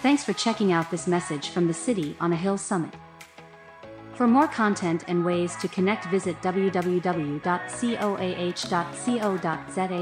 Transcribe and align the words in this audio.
Thanks 0.00 0.22
for 0.22 0.32
checking 0.32 0.70
out 0.70 0.92
this 0.92 1.08
message 1.08 1.48
from 1.48 1.66
the 1.66 1.74
City 1.74 2.16
on 2.20 2.32
a 2.32 2.36
Hill 2.36 2.56
Summit. 2.56 2.94
For 4.14 4.28
more 4.28 4.46
content 4.46 5.02
and 5.08 5.24
ways 5.24 5.56
to 5.56 5.66
connect, 5.66 6.04
visit 6.06 6.40
www.coah.co.za 6.40 6.96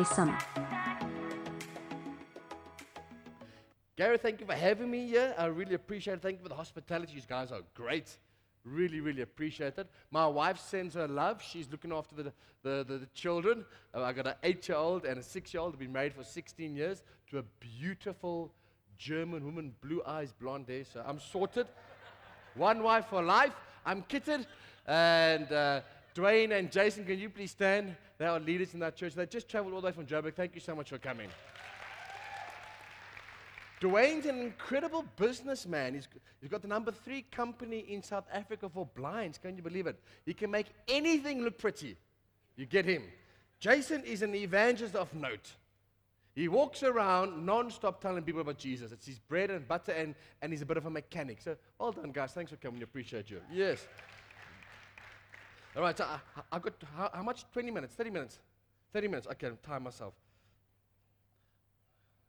Summit. 0.05 0.43
Gary, 3.97 4.19
thank 4.19 4.41
you 4.41 4.47
for 4.47 4.53
having 4.53 4.91
me 4.91 5.07
here. 5.07 5.35
I 5.39 5.47
really 5.47 5.75
appreciate 5.75 6.15
it. 6.15 6.23
Thank 6.23 6.37
you 6.37 6.43
for 6.43 6.51
the 6.51 6.55
hospitality. 6.55 7.15
You 7.15 7.23
guys 7.27 7.51
are 7.51 7.63
great. 7.73 8.19
Really, 8.65 9.01
really 9.01 9.23
appreciate 9.23 9.79
it. 9.79 9.89
My 10.11 10.27
wife 10.27 10.59
sends 10.59 10.95
her 10.95 11.09
love. 11.09 11.41
She's 11.41 11.71
looking 11.71 11.93
after 11.93 12.15
the, 12.15 12.25
the, 12.63 12.85
the, 12.87 12.99
the 12.99 13.09
children. 13.15 13.65
Uh, 13.95 14.03
I 14.03 14.13
got 14.13 14.27
an 14.27 14.35
eight 14.43 14.69
year 14.69 14.77
old 14.77 15.07
and 15.07 15.19
a 15.19 15.23
six 15.23 15.55
year 15.55 15.63
old. 15.63 15.73
We've 15.73 15.81
been 15.81 15.93
married 15.93 16.13
for 16.13 16.23
16 16.23 16.77
years 16.77 17.03
to 17.31 17.39
a 17.39 17.43
beautiful 17.61 18.53
German 18.99 19.45
woman, 19.45 19.75
blue 19.81 20.03
eyes, 20.07 20.33
blonde 20.33 20.69
hair. 20.69 20.85
So 20.85 21.03
I'm 21.07 21.21
sorted. 21.21 21.67
One 22.55 22.83
wife 22.83 23.07
for 23.07 23.23
life. 23.23 23.53
I'm 23.85 24.03
kitted. 24.03 24.47
And 24.87 25.51
uh, 25.53 25.81
Dwayne 26.15 26.57
and 26.59 26.71
Jason, 26.71 27.05
can 27.05 27.19
you 27.19 27.29
please 27.29 27.51
stand? 27.51 27.95
They 28.19 28.27
are 28.27 28.41
leaders 28.41 28.73
in 28.75 28.81
that 28.81 28.97
church. 28.97 29.15
They 29.15 29.27
just 29.27 29.49
traveled 29.49 29.75
all 29.75 29.81
the 29.81 29.87
way 29.87 29.93
from 29.93 30.07
Joburg. 30.07 30.35
Thank 30.35 30.55
you 30.55 30.61
so 30.61 30.75
much 30.75 30.91
for 30.91 30.99
coming. 30.99 31.29
Dwayne's 33.81 34.25
an 34.25 34.39
incredible 34.41 35.05
businessman. 35.17 35.95
He's, 35.95 36.09
he's 36.41 36.49
got 36.49 36.63
the 36.63 36.69
number 36.69 36.91
three 36.91 37.23
company 37.31 37.81
in 37.81 38.03
South 38.03 38.25
Africa 38.33 38.71
for 38.71 38.87
blinds. 38.87 39.37
Can 39.37 39.57
you 39.57 39.63
believe 39.63 39.87
it? 39.87 40.01
He 40.25 40.33
can 40.33 40.51
make 40.51 40.67
anything 40.89 41.43
look 41.43 41.59
pretty. 41.59 41.97
You 42.57 42.65
get 42.65 42.87
him. 42.87 43.03
Jason 43.61 44.03
is 44.05 44.23
an 44.23 44.35
evangelist 44.35 44.95
of 44.95 45.13
note. 45.15 45.53
He 46.37 46.49
walks 46.49 46.83
around 46.83 47.47
non-stop 47.47 48.03
telling 48.03 48.23
people 48.23 48.43
about 48.43 48.59
Jesus. 48.59 48.93
It's 48.93 49.07
his 49.07 49.19
bread 49.19 49.51
and 49.51 49.67
butter, 49.67 49.93
and, 49.93 50.15
and 50.43 50.53
he's 50.53 50.61
a 50.61 50.67
bit 50.67 50.77
of 50.77 50.85
a 50.85 50.91
mechanic. 50.91 51.41
So 51.41 51.57
well 51.79 51.93
done, 51.93 52.13
guys. 52.13 52.33
Thanks 52.33 52.51
for 52.51 52.59
coming. 52.59 52.79
We 52.79 52.85
appreciate 52.85 53.31
you. 53.31 53.41
Yes. 53.51 53.87
All 55.75 55.83
right, 55.83 55.97
so 55.97 56.05
uh, 56.05 56.19
I, 56.37 56.41
I've 56.53 56.61
got, 56.61 56.75
how, 56.95 57.11
how 57.13 57.23
much? 57.23 57.51
20 57.53 57.71
minutes, 57.71 57.95
30 57.95 58.11
minutes? 58.11 58.39
30 58.93 59.09
minutes. 59.09 59.27
Okay, 59.29 59.47
I'm 59.47 59.57
time 59.63 59.85
myself. 59.85 60.13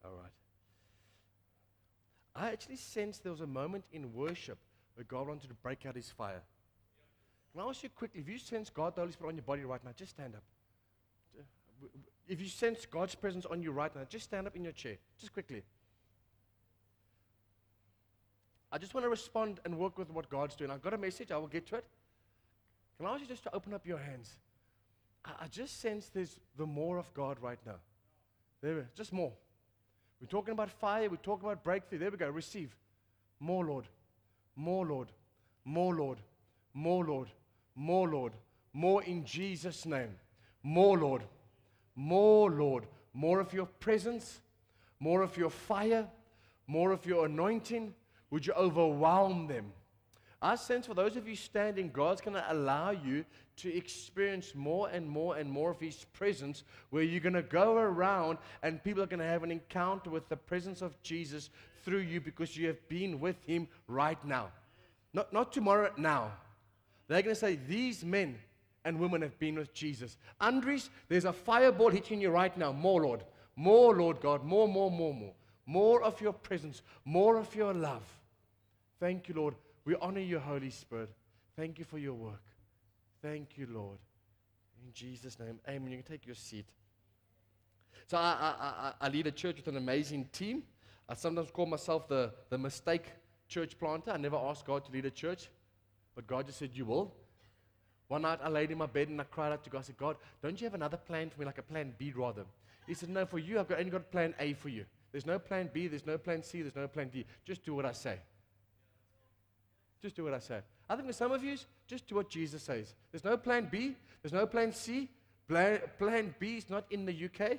All 0.06 0.12
right. 0.12 0.32
I 2.34 2.52
actually 2.52 2.78
sensed 2.78 3.24
there 3.24 3.32
was 3.34 3.42
a 3.42 3.48
moment 3.48 3.84
in 3.92 4.14
worship 4.14 4.58
where 4.96 5.04
God 5.04 5.28
wanted 5.28 5.50
to 5.50 5.54
break 5.56 5.86
out 5.86 5.98
his 5.98 6.10
fire. 6.10 6.44
Can 7.52 7.62
I 7.62 7.68
ask 7.68 7.84
you 7.84 7.90
quickly, 7.90 8.22
if 8.22 8.30
you 8.30 8.38
sense 8.38 8.70
God, 8.70 8.96
the 8.96 9.02
Holy 9.02 9.12
Spirit 9.12 9.32
on 9.32 9.36
your 9.36 9.44
body 9.44 9.64
right 9.64 9.84
now, 9.84 9.92
just 9.98 10.12
stand 10.12 10.36
up. 10.36 10.44
Uh, 11.38 11.88
If 12.28 12.42
you 12.42 12.48
sense 12.48 12.86
God's 12.86 13.16
presence 13.16 13.46
on 13.46 13.62
you 13.62 13.72
right 13.72 13.94
now, 13.96 14.02
just 14.10 14.26
stand 14.26 14.48
up 14.48 14.56
in 14.56 14.64
your 14.64 14.74
chair, 14.74 14.98
just 15.20 15.34
quickly. 15.34 15.64
I 18.72 18.78
just 18.78 18.94
want 18.94 19.06
to 19.06 19.10
respond 19.10 19.62
and 19.64 19.78
work 19.78 19.98
with 19.98 20.12
what 20.12 20.30
God's 20.30 20.56
doing. 20.56 20.72
I've 20.72 20.82
got 20.82 20.94
a 20.94 20.98
message, 20.98 21.32
I 21.32 21.38
will 21.38 21.48
get 21.48 21.66
to 21.68 21.76
it. 21.78 21.86
Can 22.98 23.06
I 23.06 23.12
ask 23.12 23.22
you 23.22 23.28
just 23.28 23.44
to 23.44 23.56
open 23.56 23.74
up 23.74 23.86
your 23.86 23.98
hands? 23.98 24.36
I, 25.24 25.32
I 25.42 25.48
just 25.48 25.80
sense 25.80 26.10
there's 26.14 26.40
the 26.58 26.66
more 26.66 26.98
of 26.98 27.14
God 27.14 27.38
right 27.42 27.60
now. 27.66 27.76
There, 28.62 28.76
we 28.76 28.82
just 28.96 29.14
more. 29.14 29.32
We're 30.20 30.28
talking 30.28 30.52
about 30.52 30.70
fire, 30.70 31.10
we're 31.10 31.18
talking 31.18 31.46
about 31.46 31.64
breakthrough. 31.64 32.00
There 32.00 32.12
we 32.12 32.18
go, 32.18 32.30
receive. 32.30 32.76
More, 33.40 33.66
Lord. 33.66 33.86
More, 34.56 34.86
Lord. 34.86 35.12
More, 35.64 35.96
Lord. 35.96 36.18
More, 36.74 37.06
Lord. 37.06 37.30
More, 37.76 38.10
Lord. 38.10 38.34
More 38.74 39.04
in 39.04 39.24
Jesus' 39.24 39.86
name. 39.86 40.16
More, 40.64 40.98
Lord. 40.98 41.22
More, 41.98 42.52
Lord. 42.52 42.86
More 43.14 43.40
of 43.40 43.52
your 43.52 43.66
presence, 43.66 44.40
more 45.00 45.24
of 45.24 45.36
your 45.36 45.50
fire, 45.50 46.08
more 46.68 46.92
of 46.92 47.06
your 47.06 47.26
anointing. 47.26 47.94
Would 48.30 48.46
you 48.46 48.54
overwhelm 48.54 49.48
them? 49.48 49.74
I 50.40 50.56
sense 50.56 50.86
for 50.86 50.94
those 50.94 51.16
of 51.16 51.28
you 51.28 51.36
standing, 51.36 51.90
God's 51.90 52.22
going 52.22 52.36
to 52.36 52.54
allow 52.54 52.92
you 52.92 53.26
to 53.58 53.76
experience 53.76 54.54
more 54.54 54.88
and 54.90 55.10
more 55.10 55.38
and 55.38 55.50
more 55.50 55.72
of 55.72 55.80
His 55.80 56.06
presence, 56.14 56.64
where 56.92 57.02
you're 57.02 57.20
going 57.20 57.34
to 57.34 57.42
go 57.42 57.76
around 57.76 58.38
and 58.62 58.84
people 58.84 59.02
are 59.02 59.08
going 59.08 59.20
to 59.20 59.26
have 59.26 59.42
an 59.42 59.50
encounter 59.50 60.12
with 60.12 60.30
the 60.30 60.38
presence 60.38 60.84
of 60.84 61.02
Jesus 61.02 61.50
through 61.84 62.02
you 62.02 62.22
because 62.22 62.56
you 62.56 62.68
have 62.68 62.88
been 62.88 63.20
with 63.20 63.44
Him 63.46 63.68
right 63.88 64.24
now. 64.24 64.50
Not, 65.14 65.34
not 65.34 65.52
tomorrow, 65.52 65.92
now. 65.98 66.34
They're 67.08 67.24
going 67.24 67.34
to 67.34 67.40
say, 67.40 67.58
These 67.68 68.06
men 68.06 68.38
and 68.88 68.98
women 68.98 69.22
have 69.22 69.38
been 69.38 69.56
with 69.56 69.74
Jesus. 69.74 70.16
Andres, 70.40 70.90
there's 71.10 71.26
a 71.26 71.34
fireball 71.34 71.90
hitting 71.90 72.22
you 72.22 72.30
right 72.30 72.58
now. 72.58 72.72
More, 72.72 73.04
Lord. 73.04 73.26
More, 73.58 73.94
Lord 73.94 74.22
God. 74.22 74.46
More, 74.46 74.66
more, 74.66 74.90
more, 74.90 75.14
more. 75.14 75.34
More 75.66 76.02
of 76.02 76.22
your 76.22 76.32
presence. 76.32 76.82
More 77.04 77.36
of 77.36 77.54
your 77.54 77.74
love. 77.74 78.08
Thank 78.98 79.28
you, 79.28 79.36
Lord. 79.36 79.56
We 79.84 79.96
honor 80.02 80.22
you, 80.22 80.40
Holy 80.40 80.70
Spirit. 80.70 81.10
Thank 81.58 81.80
you 81.80 81.84
for 81.84 81.98
your 81.98 82.14
work. 82.14 82.42
Thank 83.22 83.58
you, 83.58 83.68
Lord. 83.70 83.98
In 84.82 84.94
Jesus' 84.94 85.38
name, 85.38 85.60
amen. 85.68 85.92
You 85.92 85.98
can 85.98 86.10
take 86.10 86.26
your 86.26 86.36
seat. 86.36 86.68
So 88.06 88.16
I, 88.16 88.54
I, 88.58 88.94
I, 89.02 89.10
lead 89.10 89.28
a 89.28 89.32
church 89.32 89.58
with 89.58 89.68
an 89.68 89.76
amazing 89.76 90.30
team. 90.32 90.64
I 91.10 91.16
sometimes 91.16 91.52
call 91.52 91.66
myself 91.66 92.08
the, 92.08 92.32
the 92.50 92.58
mistake 92.58 93.04
church 93.50 93.78
planter. 93.78 94.12
I 94.12 94.18
never 94.18 94.38
asked 94.38 94.66
God 94.66 94.86
to 94.86 94.92
lead 94.94 95.06
a 95.06 95.12
church, 95.12 95.50
but 96.16 96.26
God 96.26 96.46
just 96.46 96.60
said, 96.60 96.70
You 96.74 96.86
will. 96.86 97.14
One 98.08 98.22
night 98.22 98.40
I 98.42 98.50
laid 98.50 98.72
in 98.72 98.78
my 98.78 98.86
bed 98.86 99.10
and 99.10 99.20
I 99.20 99.26
cried 99.26 99.52
out 99.52 99.64
to 99.66 99.70
God. 99.70 99.80
I 99.80 99.82
said, 99.82 99.98
God, 99.98 100.16
don't 100.42 100.60
you 100.60 100.66
have 100.66 100.74
another 100.74 100.98
plan 100.98 101.30
for 101.30 101.40
me, 101.40 101.46
like 101.46 101.58
a 101.58 101.64
plan 101.64 101.94
B 101.98 102.14
rather? 102.16 102.46
He 102.86 102.94
said, 102.94 103.10
No, 103.10 103.26
for 103.26 103.38
you, 103.38 103.60
I've 103.60 103.68
got, 103.68 103.80
only 103.80 103.92
got 103.92 104.10
plan 104.12 104.34
A 104.40 104.54
for 104.54 104.70
you. 104.70 104.86
There's 105.12 105.26
no 105.26 105.40
plan 105.40 105.70
B, 105.74 105.88
there's 105.88 106.06
no 106.06 106.18
plan 106.18 106.42
C, 106.42 106.62
there's 106.62 106.76
no 106.76 106.88
plan 106.88 107.10
D. 107.10 107.26
Just 107.46 107.66
do 107.66 107.76
what 107.76 107.86
I 107.86 107.92
say. 107.92 108.18
Just 110.02 110.16
do 110.16 110.24
what 110.24 110.34
I 110.34 110.40
say. 110.40 110.60
I 110.90 110.96
think 110.96 111.08
for 111.08 111.14
some 111.14 111.32
of 111.32 111.44
you, 111.44 111.58
just 111.86 112.08
do 112.08 112.16
what 112.16 112.30
Jesus 112.30 112.64
says. 112.64 112.94
There's 113.12 113.24
no 113.24 113.36
plan 113.36 113.68
B, 113.70 113.96
there's 114.22 114.34
no 114.34 114.46
plan 114.46 114.72
C. 114.72 115.10
Plan, 115.48 115.80
plan 115.98 116.36
B 116.40 116.58
is 116.58 116.70
not 116.70 116.86
in 116.92 117.06
the 117.06 117.14
UK. 117.26 117.58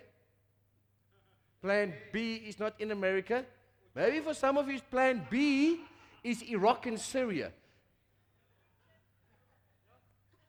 Plan 1.63 1.93
B 2.13 2.35
is 2.47 2.59
not 2.59 2.75
in 2.79 2.91
America. 2.91 3.45
Maybe 3.95 4.21
for 4.21 4.35
some 4.35 4.59
of 4.59 4.69
you, 4.69 4.79
plan 4.91 5.27
B 5.31 5.81
is 6.23 6.43
Iraq 6.43 6.87
and 6.87 7.01
Syria. 7.01 7.51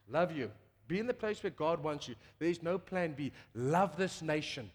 Love 0.10 0.32
you. 0.36 0.52
Be 0.88 1.00
in 1.00 1.08
the 1.08 1.14
place 1.14 1.44
where 1.44 1.52
God 1.52 1.84
wants 1.84 2.08
you. 2.08 2.16
There 2.40 2.50
is 2.50 2.64
no 2.64 2.78
plan 2.78 3.14
B. 3.14 3.32
Love 3.54 3.96
this 3.96 4.22
nation. 4.22 4.72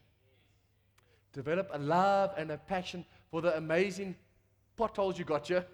Develop 1.33 1.69
a 1.73 1.79
love 1.79 2.33
and 2.39 2.53
a 2.53 2.57
passion 2.57 3.05
for 3.31 3.43
the 3.43 3.57
amazing 3.57 4.15
potholes 4.77 5.19
you 5.19 5.25
got 5.25 5.49
here. 5.49 5.67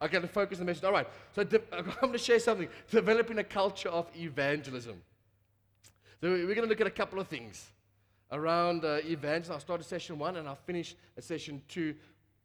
I 0.00 0.06
to 0.06 0.28
focus 0.28 0.58
on 0.58 0.66
the 0.66 0.70
message. 0.70 0.84
All 0.84 0.92
right. 0.92 1.08
So 1.34 1.44
de- 1.44 1.62
I'm 1.72 1.90
going 2.00 2.12
to 2.12 2.18
share 2.18 2.38
something. 2.38 2.68
Developing 2.90 3.38
a 3.38 3.44
culture 3.44 3.88
of 3.88 4.06
evangelism. 4.14 5.00
So 6.20 6.30
we're 6.30 6.46
going 6.46 6.62
to 6.62 6.66
look 6.66 6.80
at 6.80 6.86
a 6.86 6.90
couple 6.90 7.20
of 7.20 7.28
things 7.28 7.70
around 8.30 8.84
uh, 8.84 8.98
evangelism. 9.04 9.54
I'll 9.54 9.60
start 9.60 9.80
at 9.80 9.86
session 9.86 10.18
one 10.18 10.36
and 10.36 10.46
I'll 10.46 10.58
finish 10.66 10.94
at 11.16 11.24
session 11.24 11.62
two 11.68 11.94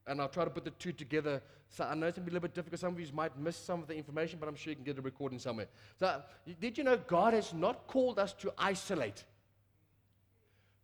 and 0.08 0.22
I'll 0.22 0.30
try 0.30 0.44
to 0.44 0.50
put 0.50 0.66
the 0.66 0.72
two 0.72 0.92
together. 0.92 1.42
So 1.70 1.86
I 1.86 1.96
know 1.96 2.08
it's 2.08 2.18
going 2.18 2.26
to 2.26 2.32
be 2.32 2.34
a 2.34 2.40
little 2.40 2.48
bit 2.48 2.54
difficult. 2.54 2.80
Some 2.80 2.94
of 2.94 3.00
you 3.00 3.08
might 3.14 3.38
miss 3.38 3.58
some 3.58 3.82
of 3.82 3.88
the 3.88 3.96
information, 3.96 4.38
but 4.40 4.48
I'm 4.48 4.56
sure 4.56 4.72
you 4.72 4.76
can 4.76 4.86
get 4.86 4.98
a 4.98 5.02
recording 5.02 5.40
somewhere. 5.40 5.68
So, 6.00 6.22
did 6.60 6.78
you 6.78 6.84
know 6.84 6.98
God 6.98 7.34
has 7.34 7.54
not 7.54 7.88
called 7.88 8.20
us 8.20 8.34
to 8.34 8.54
isolate, 8.58 9.24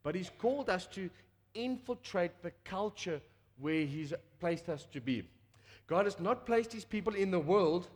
but 0.03 0.15
He's 0.15 0.31
called 0.39 0.69
us 0.69 0.87
to 0.87 1.09
infiltrate 1.53 2.41
the 2.41 2.51
culture 2.63 3.21
where 3.59 3.85
He's 3.85 4.13
placed 4.39 4.69
us 4.69 4.87
to 4.93 5.01
be. 5.01 5.23
God 5.87 6.05
has 6.05 6.19
not 6.19 6.45
placed 6.45 6.71
His 6.71 6.85
people 6.85 7.13
in 7.13 7.31
the 7.31 7.39
world 7.39 7.87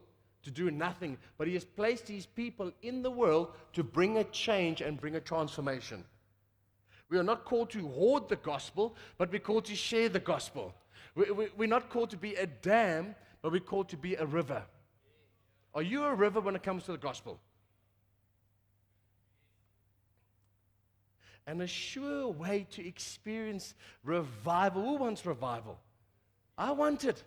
to 0.44 0.51
do 0.51 0.69
nothing, 0.72 1.17
but 1.38 1.47
He 1.47 1.53
has 1.53 1.63
placed 1.63 2.07
His 2.07 2.25
people 2.25 2.72
in 2.81 3.01
the 3.01 3.12
world 3.12 3.53
to 3.73 3.83
bring 3.83 4.17
a 4.17 4.23
change 4.25 4.81
and 4.81 5.00
bring 5.00 5.16
a 5.16 5.22
transformation. 5.22 6.03
We 7.09 7.17
are 7.17 7.23
not 7.23 7.45
called 7.45 7.69
to 7.72 7.88
hoard 7.88 8.27
the 8.27 8.36
gospel, 8.36 8.95
but 9.18 9.31
we're 9.31 9.39
called 9.39 9.65
to 9.65 9.75
share 9.75 10.09
the 10.09 10.19
gospel. 10.19 10.74
We, 11.15 11.31
we, 11.31 11.48
we're 11.57 11.68
not 11.68 11.89
called 11.89 12.10
to 12.12 12.18
be 12.18 12.36
a 12.36 12.48
dam, 12.48 13.15
but 13.42 13.51
we're 13.51 13.60
called 13.60 13.89
to 13.89 13.98
be 13.98 14.15
a 14.15 14.25
river. 14.25 14.63
Are 15.75 15.81
you 15.81 16.04
a 16.04 16.13
river 16.13 16.39
when 16.39 16.56
it 16.56 16.63
comes 16.63 16.83
to 16.86 16.92
the 16.92 16.98
gospel? 16.98 17.39
And 21.45 21.62
a 21.62 21.68
sure 21.68 22.30
way 22.30 22.65
to 22.71 22.88
experience 22.88 23.74
revival. 24.04 24.81
Who 24.83 24.95
wants 24.95 25.25
revival? 25.25 25.77
I 26.57 26.71
want 26.71 27.04
it. 27.04 27.24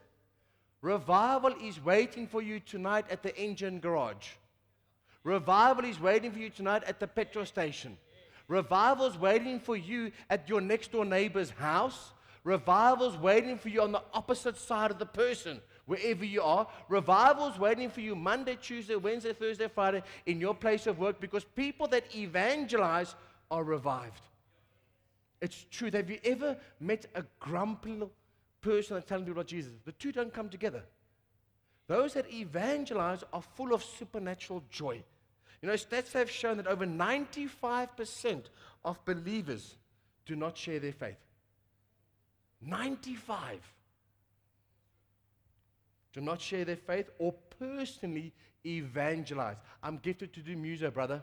Revival 0.81 1.55
is 1.63 1.85
waiting 1.85 2.27
for 2.27 2.41
you 2.41 2.61
tonight 2.61 3.07
at 3.11 3.23
the 3.23 3.37
engine 3.37 3.81
garage. 3.81 4.29
Revival 5.25 5.85
is 5.85 6.01
waiting 6.01 6.31
for 6.31 6.39
you 6.39 6.51
tonight 6.51 6.85
at 6.85 7.01
the 7.01 7.07
petrol 7.07 7.45
station. 7.45 7.97
Revival 8.49 9.07
is 9.07 9.19
waiting 9.19 9.59
for 9.59 9.77
you 9.77 10.13
at 10.31 10.49
your 10.49 10.61
next 10.61 10.93
door 10.93 11.05
neighbor's 11.05 11.51
house. 11.51 12.13
Revival's 12.47 13.19
waiting 13.19 13.59
for 13.59 13.71
you 13.71 13.83
on 13.83 13.91
the 13.91 14.05
opposite 14.15 14.57
side 14.57 14.93
of 14.93 15.01
the 15.01 15.05
person, 15.05 15.61
wherever 15.87 16.25
you 16.25 16.41
are. 16.43 16.69
Revival's 16.89 17.59
waiting 17.59 17.91
for 17.91 18.01
you 18.01 18.15
Monday, 18.15 18.57
Tuesday, 18.63 18.95
Wednesday, 18.95 19.33
Thursday, 19.33 19.67
Friday 19.67 20.05
in 20.27 20.41
your 20.41 20.55
place 20.55 20.87
of 20.87 21.01
work 21.01 21.21
because 21.21 21.43
people 21.43 21.89
that 21.89 22.15
evangelize 22.15 23.17
are 23.51 23.65
revived. 23.65 24.21
It's 25.41 25.67
true. 25.73 25.91
Have 25.93 26.09
you 26.09 26.21
ever 26.23 26.57
met 26.79 27.07
a 27.17 27.25
grumpy 27.41 28.01
person 28.61 28.95
that's 28.95 29.09
telling 29.09 29.25
people 29.25 29.41
about 29.41 29.49
Jesus? 29.49 29.73
The 29.85 29.91
two 29.91 30.13
don't 30.13 30.33
come 30.33 30.49
together. 30.49 30.85
Those 31.89 32.15
that 32.15 32.33
evangelize 32.33 33.25
are 33.33 33.43
full 33.43 33.75
of 33.75 33.83
supernatural 33.83 34.63
joy. 34.71 35.03
You 35.63 35.69
know, 35.69 35.75
stats 35.75 36.13
have 36.13 36.31
shown 36.31 36.59
that 36.59 36.69
over 36.69 36.87
95% 36.87 38.45
of 38.85 39.05
believers 39.05 39.75
do 40.27 40.37
not 40.37 40.57
share 40.57 40.79
their 40.79 40.93
faith. 40.93 41.17
95 42.67 43.61
do 46.13 46.21
not 46.21 46.41
share 46.41 46.65
their 46.65 46.77
faith 46.77 47.11
or 47.19 47.35
personally 47.59 48.33
evangelize. 48.65 49.59
I'm 49.83 49.99
gifted 49.99 50.33
to 50.33 50.41
do 50.41 50.57
music, 50.57 50.95
brother. 50.95 51.23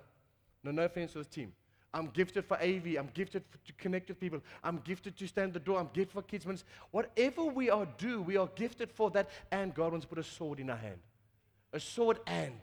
No, 0.63 0.71
no 0.71 0.83
offense 0.83 1.13
to 1.13 1.17
this 1.17 1.27
team. 1.27 1.51
I'm 1.93 2.07
gifted 2.07 2.45
for 2.45 2.57
AV. 2.57 2.95
I'm 2.97 3.09
gifted 3.13 3.43
for, 3.49 3.57
to 3.57 3.73
connect 3.73 4.09
with 4.09 4.19
people. 4.19 4.39
I'm 4.63 4.77
gifted 4.83 5.17
to 5.17 5.27
stand 5.27 5.53
the 5.53 5.59
door. 5.59 5.79
I'm 5.79 5.89
gifted 5.93 6.11
for 6.11 6.21
kids. 6.21 6.45
Ministry. 6.45 6.69
Whatever 6.91 7.45
we 7.45 7.69
are 7.69 7.87
do, 7.97 8.21
we 8.21 8.37
are 8.37 8.49
gifted 8.55 8.91
for 8.91 9.11
that. 9.11 9.29
And 9.51 9.73
God 9.73 9.91
wants 9.91 10.05
to 10.05 10.09
put 10.09 10.19
a 10.19 10.23
sword 10.23 10.59
in 10.59 10.69
our 10.69 10.77
hand. 10.77 10.99
A 11.73 11.79
sword 11.79 12.19
and. 12.25 12.59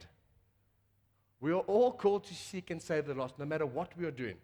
We 1.40 1.52
are 1.52 1.60
all 1.60 1.92
called 1.92 2.24
to 2.24 2.34
seek 2.34 2.70
and 2.70 2.80
save 2.80 3.06
the 3.06 3.14
lost, 3.14 3.38
no 3.38 3.44
matter 3.44 3.66
what 3.66 3.96
we 3.96 4.04
are 4.04 4.10
doing. 4.10 4.36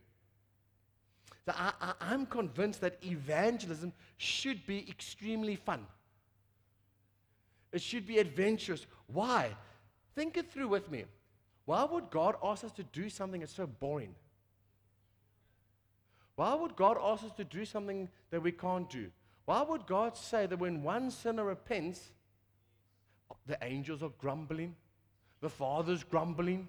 So 1.44 1.52
I, 1.56 1.72
I, 1.80 1.92
I'm 2.00 2.26
convinced 2.26 2.80
that 2.80 2.98
evangelism 3.04 3.92
should 4.16 4.66
be 4.66 4.88
extremely 4.88 5.56
fun. 5.56 5.86
It 7.72 7.82
should 7.82 8.06
be 8.06 8.18
adventurous. 8.18 8.86
Why? 9.06 9.54
Think 10.14 10.36
it 10.36 10.50
through 10.50 10.68
with 10.68 10.90
me. 10.90 11.04
Why 11.66 11.84
would 11.84 12.10
God 12.10 12.36
ask 12.42 12.64
us 12.64 12.72
to 12.72 12.82
do 12.84 13.08
something 13.08 13.40
that's 13.40 13.54
so 13.54 13.66
boring? 13.66 14.14
Why 16.36 16.54
would 16.54 16.76
God 16.76 16.96
ask 17.02 17.24
us 17.24 17.32
to 17.32 17.44
do 17.44 17.64
something 17.64 18.08
that 18.30 18.42
we 18.42 18.52
can't 18.52 18.88
do? 18.88 19.10
Why 19.46 19.62
would 19.62 19.86
God 19.86 20.16
say 20.16 20.46
that 20.46 20.58
when 20.58 20.82
one 20.82 21.10
sinner 21.10 21.44
repents, 21.44 22.10
the 23.46 23.58
angels 23.62 24.02
are 24.02 24.12
grumbling, 24.18 24.74
the 25.40 25.48
Father's 25.48 26.04
grumbling? 26.04 26.68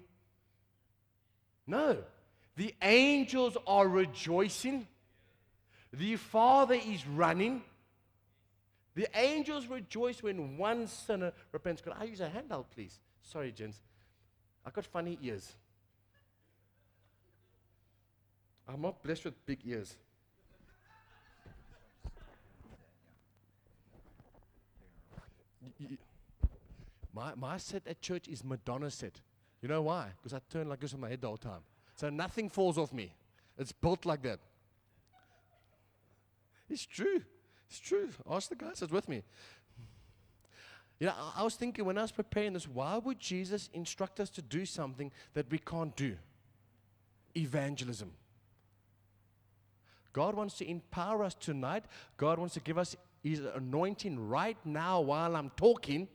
No. 1.66 1.98
The 2.58 2.74
angels 2.82 3.56
are 3.68 3.86
rejoicing. 3.86 4.88
The 5.92 6.16
Father 6.16 6.74
is 6.74 7.06
running. 7.06 7.62
The 8.96 9.06
angels 9.14 9.68
rejoice 9.68 10.24
when 10.24 10.58
one 10.58 10.88
sinner 10.88 11.32
repents. 11.52 11.80
Could 11.80 11.92
I 11.96 12.02
use 12.02 12.20
a 12.20 12.28
handout, 12.28 12.68
please? 12.72 12.98
Sorry, 13.22 13.52
gents. 13.52 13.78
I've 14.66 14.72
got 14.72 14.84
funny 14.86 15.16
ears. 15.22 15.52
I'm 18.66 18.82
not 18.82 19.04
blessed 19.04 19.26
with 19.26 19.46
big 19.46 19.60
ears. 19.64 19.94
My, 27.14 27.34
my 27.36 27.56
set 27.58 27.86
at 27.86 28.00
church 28.00 28.26
is 28.26 28.42
Madonna 28.42 28.90
set. 28.90 29.20
You 29.62 29.68
know 29.68 29.82
why? 29.82 30.08
Because 30.16 30.34
I 30.34 30.40
turn 30.50 30.68
like 30.68 30.80
this 30.80 30.92
on 30.92 30.98
my 30.98 31.08
head 31.08 31.20
the 31.20 31.28
whole 31.28 31.36
time. 31.36 31.60
So 31.98 32.10
nothing 32.10 32.48
falls 32.48 32.78
off 32.78 32.92
me. 32.92 33.12
It's 33.58 33.72
built 33.72 34.06
like 34.06 34.22
that. 34.22 34.38
It's 36.70 36.86
true. 36.86 37.22
It's 37.68 37.80
true. 37.80 38.10
Ask 38.30 38.50
the 38.50 38.54
guys 38.54 38.78
that's 38.78 38.92
with 38.92 39.08
me. 39.08 39.24
You 41.00 41.08
know, 41.08 41.14
I, 41.16 41.40
I 41.40 41.42
was 41.42 41.56
thinking 41.56 41.84
when 41.84 41.98
I 41.98 42.02
was 42.02 42.12
preparing 42.12 42.52
this, 42.52 42.68
why 42.68 42.98
would 42.98 43.18
Jesus 43.18 43.68
instruct 43.72 44.20
us 44.20 44.30
to 44.30 44.42
do 44.42 44.64
something 44.64 45.10
that 45.34 45.50
we 45.50 45.58
can't 45.58 45.94
do? 45.96 46.16
Evangelism. 47.36 48.12
God 50.12 50.36
wants 50.36 50.56
to 50.58 50.70
empower 50.70 51.24
us 51.24 51.34
tonight. 51.34 51.84
God 52.16 52.38
wants 52.38 52.54
to 52.54 52.60
give 52.60 52.78
us 52.78 52.96
His 53.24 53.40
anointing 53.40 54.28
right 54.28 54.56
now 54.64 55.00
while 55.00 55.34
I'm 55.34 55.50
talking. 55.56 56.06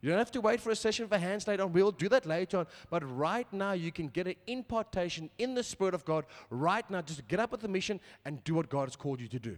You 0.00 0.08
don't 0.08 0.18
have 0.18 0.30
to 0.32 0.40
wait 0.40 0.60
for 0.60 0.70
a 0.70 0.76
session 0.76 1.06
for 1.08 1.18
hands 1.18 1.46
laid 1.46 1.60
on. 1.60 1.72
We'll 1.72 1.90
do 1.90 2.08
that 2.08 2.24
later 2.24 2.58
on. 2.58 2.66
But 2.88 3.02
right 3.16 3.50
now, 3.52 3.72
you 3.72 3.92
can 3.92 4.08
get 4.08 4.26
an 4.26 4.36
impartation 4.46 5.28
in 5.38 5.54
the 5.54 5.62
Spirit 5.62 5.94
of 5.94 6.04
God 6.04 6.24
right 6.48 6.88
now. 6.90 7.02
Just 7.02 7.28
get 7.28 7.38
up 7.38 7.52
with 7.52 7.60
the 7.60 7.68
mission 7.68 8.00
and 8.24 8.42
do 8.44 8.54
what 8.54 8.70
God 8.70 8.88
has 8.88 8.96
called 8.96 9.20
you 9.20 9.28
to 9.28 9.38
do. 9.38 9.56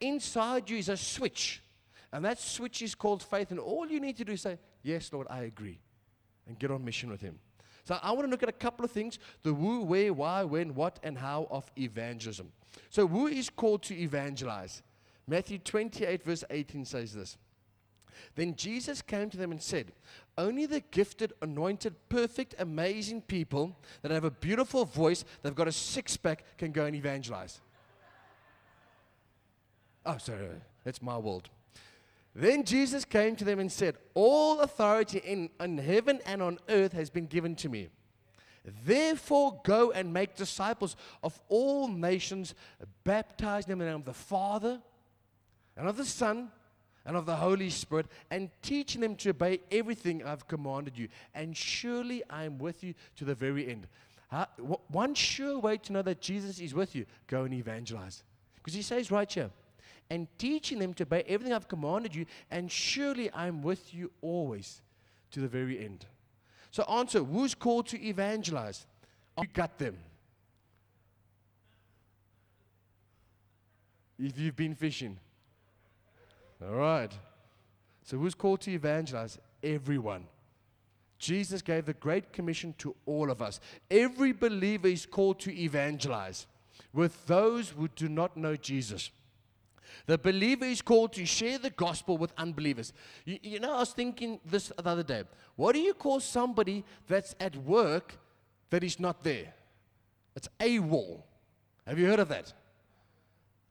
Inside 0.00 0.70
you 0.70 0.78
is 0.78 0.88
a 0.88 0.96
switch. 0.96 1.62
And 2.12 2.24
that 2.24 2.38
switch 2.38 2.82
is 2.82 2.94
called 2.94 3.22
faith. 3.22 3.50
And 3.50 3.58
all 3.58 3.86
you 3.88 3.98
need 3.98 4.16
to 4.18 4.24
do 4.24 4.32
is 4.32 4.42
say, 4.42 4.58
Yes, 4.82 5.12
Lord, 5.12 5.26
I 5.30 5.42
agree. 5.42 5.78
And 6.46 6.58
get 6.58 6.70
on 6.70 6.84
mission 6.84 7.10
with 7.10 7.20
Him. 7.20 7.38
So 7.84 7.98
I 8.00 8.12
want 8.12 8.26
to 8.26 8.30
look 8.30 8.42
at 8.42 8.48
a 8.48 8.52
couple 8.52 8.84
of 8.84 8.92
things 8.92 9.18
the 9.42 9.52
who, 9.52 9.82
where, 9.82 10.12
why, 10.12 10.44
when, 10.44 10.74
what, 10.74 11.00
and 11.02 11.18
how 11.18 11.48
of 11.50 11.70
evangelism. 11.76 12.52
So, 12.90 13.06
who 13.06 13.26
is 13.26 13.50
called 13.50 13.82
to 13.84 13.94
evangelize? 13.94 14.82
Matthew 15.26 15.58
28, 15.58 16.22
verse 16.22 16.44
18 16.50 16.84
says 16.84 17.12
this. 17.12 17.36
Then 18.34 18.54
Jesus 18.54 19.02
came 19.02 19.30
to 19.30 19.36
them 19.36 19.50
and 19.50 19.62
said, 19.62 19.92
Only 20.36 20.66
the 20.66 20.80
gifted, 20.80 21.32
anointed, 21.42 21.94
perfect, 22.08 22.54
amazing 22.58 23.22
people 23.22 23.76
that 24.02 24.10
have 24.10 24.24
a 24.24 24.30
beautiful 24.30 24.84
voice, 24.84 25.24
they've 25.42 25.54
got 25.54 25.68
a 25.68 25.72
six 25.72 26.16
pack, 26.16 26.44
can 26.58 26.72
go 26.72 26.84
and 26.84 26.96
evangelize. 26.96 27.60
Oh, 30.04 30.18
sorry, 30.18 30.48
that's 30.84 31.00
my 31.00 31.16
world. 31.16 31.48
Then 32.34 32.64
Jesus 32.64 33.04
came 33.04 33.36
to 33.36 33.44
them 33.44 33.58
and 33.58 33.70
said, 33.70 33.96
All 34.14 34.60
authority 34.60 35.18
in, 35.18 35.50
in 35.60 35.78
heaven 35.78 36.20
and 36.24 36.42
on 36.42 36.58
earth 36.68 36.92
has 36.92 37.10
been 37.10 37.26
given 37.26 37.54
to 37.56 37.68
me. 37.68 37.88
Therefore, 38.84 39.60
go 39.64 39.90
and 39.90 40.12
make 40.12 40.36
disciples 40.36 40.96
of 41.22 41.38
all 41.48 41.88
nations, 41.88 42.54
baptize 43.04 43.66
them 43.66 43.80
in 43.80 43.86
the 43.86 43.92
name 43.92 44.00
of 44.00 44.04
the 44.04 44.12
Father 44.12 44.80
and 45.76 45.88
of 45.88 45.96
the 45.96 46.04
Son 46.04 46.50
and 47.04 47.16
of 47.16 47.26
the 47.26 47.36
Holy 47.36 47.70
Spirit, 47.70 48.06
and 48.30 48.50
teaching 48.62 49.00
them 49.00 49.16
to 49.16 49.30
obey 49.30 49.60
everything 49.70 50.24
I've 50.24 50.46
commanded 50.46 50.96
you. 50.96 51.08
And 51.34 51.56
surely 51.56 52.22
I 52.30 52.44
am 52.44 52.58
with 52.58 52.84
you 52.84 52.94
to 53.16 53.24
the 53.24 53.34
very 53.34 53.68
end. 53.68 53.86
One 54.88 55.14
sure 55.14 55.58
way 55.58 55.76
to 55.78 55.92
know 55.92 56.02
that 56.02 56.20
Jesus 56.20 56.58
is 56.58 56.74
with 56.74 56.94
you, 56.94 57.06
go 57.26 57.44
and 57.44 57.52
evangelize. 57.52 58.22
Because 58.54 58.74
he 58.74 58.82
says 58.82 59.10
right 59.10 59.30
here, 59.30 59.50
and 60.08 60.26
teaching 60.38 60.78
them 60.78 60.94
to 60.94 61.04
obey 61.04 61.24
everything 61.26 61.52
I've 61.52 61.68
commanded 61.68 62.14
you, 62.14 62.26
and 62.50 62.70
surely 62.70 63.30
I'm 63.32 63.62
with 63.62 63.92
you 63.92 64.10
always 64.20 64.80
to 65.32 65.40
the 65.40 65.48
very 65.48 65.84
end. 65.84 66.06
So, 66.70 66.84
answer 66.84 67.22
who's 67.22 67.54
called 67.54 67.86
to 67.88 68.02
evangelize? 68.02 68.86
You 69.38 69.48
got 69.52 69.78
them. 69.78 69.98
If 74.18 74.38
you've 74.38 74.56
been 74.56 74.74
fishing. 74.74 75.18
All 76.68 76.76
right. 76.76 77.12
So, 78.04 78.18
who's 78.18 78.34
called 78.34 78.60
to 78.62 78.70
evangelize? 78.70 79.38
Everyone. 79.62 80.26
Jesus 81.18 81.62
gave 81.62 81.86
the 81.86 81.94
Great 81.94 82.32
Commission 82.32 82.74
to 82.78 82.96
all 83.06 83.30
of 83.30 83.40
us. 83.40 83.60
Every 83.90 84.32
believer 84.32 84.88
is 84.88 85.06
called 85.06 85.38
to 85.40 85.56
evangelize 85.56 86.46
with 86.92 87.26
those 87.26 87.68
who 87.68 87.86
do 87.88 88.08
not 88.08 88.36
know 88.36 88.56
Jesus. 88.56 89.10
The 90.06 90.18
believer 90.18 90.64
is 90.64 90.82
called 90.82 91.12
to 91.12 91.24
share 91.24 91.58
the 91.58 91.70
gospel 91.70 92.18
with 92.18 92.32
unbelievers. 92.36 92.92
You, 93.24 93.38
you, 93.42 93.60
know, 93.60 93.74
I 93.74 93.78
was 93.80 93.92
thinking 93.92 94.40
this 94.44 94.68
the 94.68 94.88
other 94.88 95.02
day. 95.02 95.22
What 95.54 95.74
do 95.74 95.80
you 95.80 95.94
call 95.94 96.18
somebody 96.18 96.84
that's 97.06 97.34
at 97.38 97.54
work 97.56 98.18
that 98.70 98.82
is 98.82 98.98
not 98.98 99.22
there? 99.22 99.54
It's 100.34 100.48
AWOL. 100.58 101.22
Have 101.86 101.98
you 101.98 102.06
heard 102.06 102.20
of 102.20 102.28
that? 102.28 102.52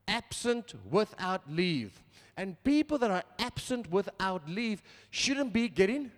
Absent 0.07 0.74
without 0.89 1.51
leave. 1.51 2.01
And 2.41 2.57
people 2.63 2.98
that 2.98 3.12
are 3.12 3.24
absent 3.38 3.91
without 3.91 4.50
leave 4.50 4.81
shouldn't 5.12 5.53
be 5.53 5.69
getting 5.69 6.10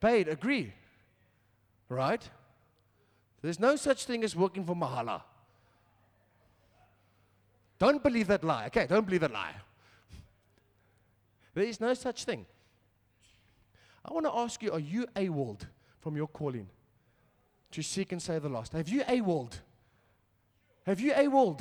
paid. 0.00 0.26
Agree? 0.26 0.72
Right? 1.88 2.28
There's 3.40 3.60
no 3.60 3.76
such 3.76 4.04
thing 4.04 4.24
as 4.24 4.34
working 4.34 4.64
for 4.64 4.74
Mahala. 4.74 5.22
Don't 7.78 8.02
believe 8.02 8.26
that 8.26 8.42
lie. 8.42 8.66
Okay, 8.66 8.88
don't 8.88 9.04
believe 9.04 9.20
that 9.20 9.32
lie. 9.32 9.54
There 11.54 11.62
is 11.62 11.80
no 11.80 11.94
such 11.94 12.24
thing. 12.24 12.44
I 14.04 14.12
want 14.12 14.26
to 14.26 14.34
ask 14.34 14.60
you 14.60 14.72
are 14.72 14.80
you 14.80 15.06
AWOLed 15.14 15.68
from 16.00 16.16
your 16.16 16.26
calling 16.26 16.66
to 17.70 17.80
seek 17.80 18.10
and 18.10 18.20
save 18.20 18.42
the 18.42 18.48
lost? 18.48 18.72
Have 18.72 18.88
you 18.88 19.02
AWOLed? 19.02 19.60
Have 20.84 20.98
you 20.98 21.12
AWOLed? 21.12 21.60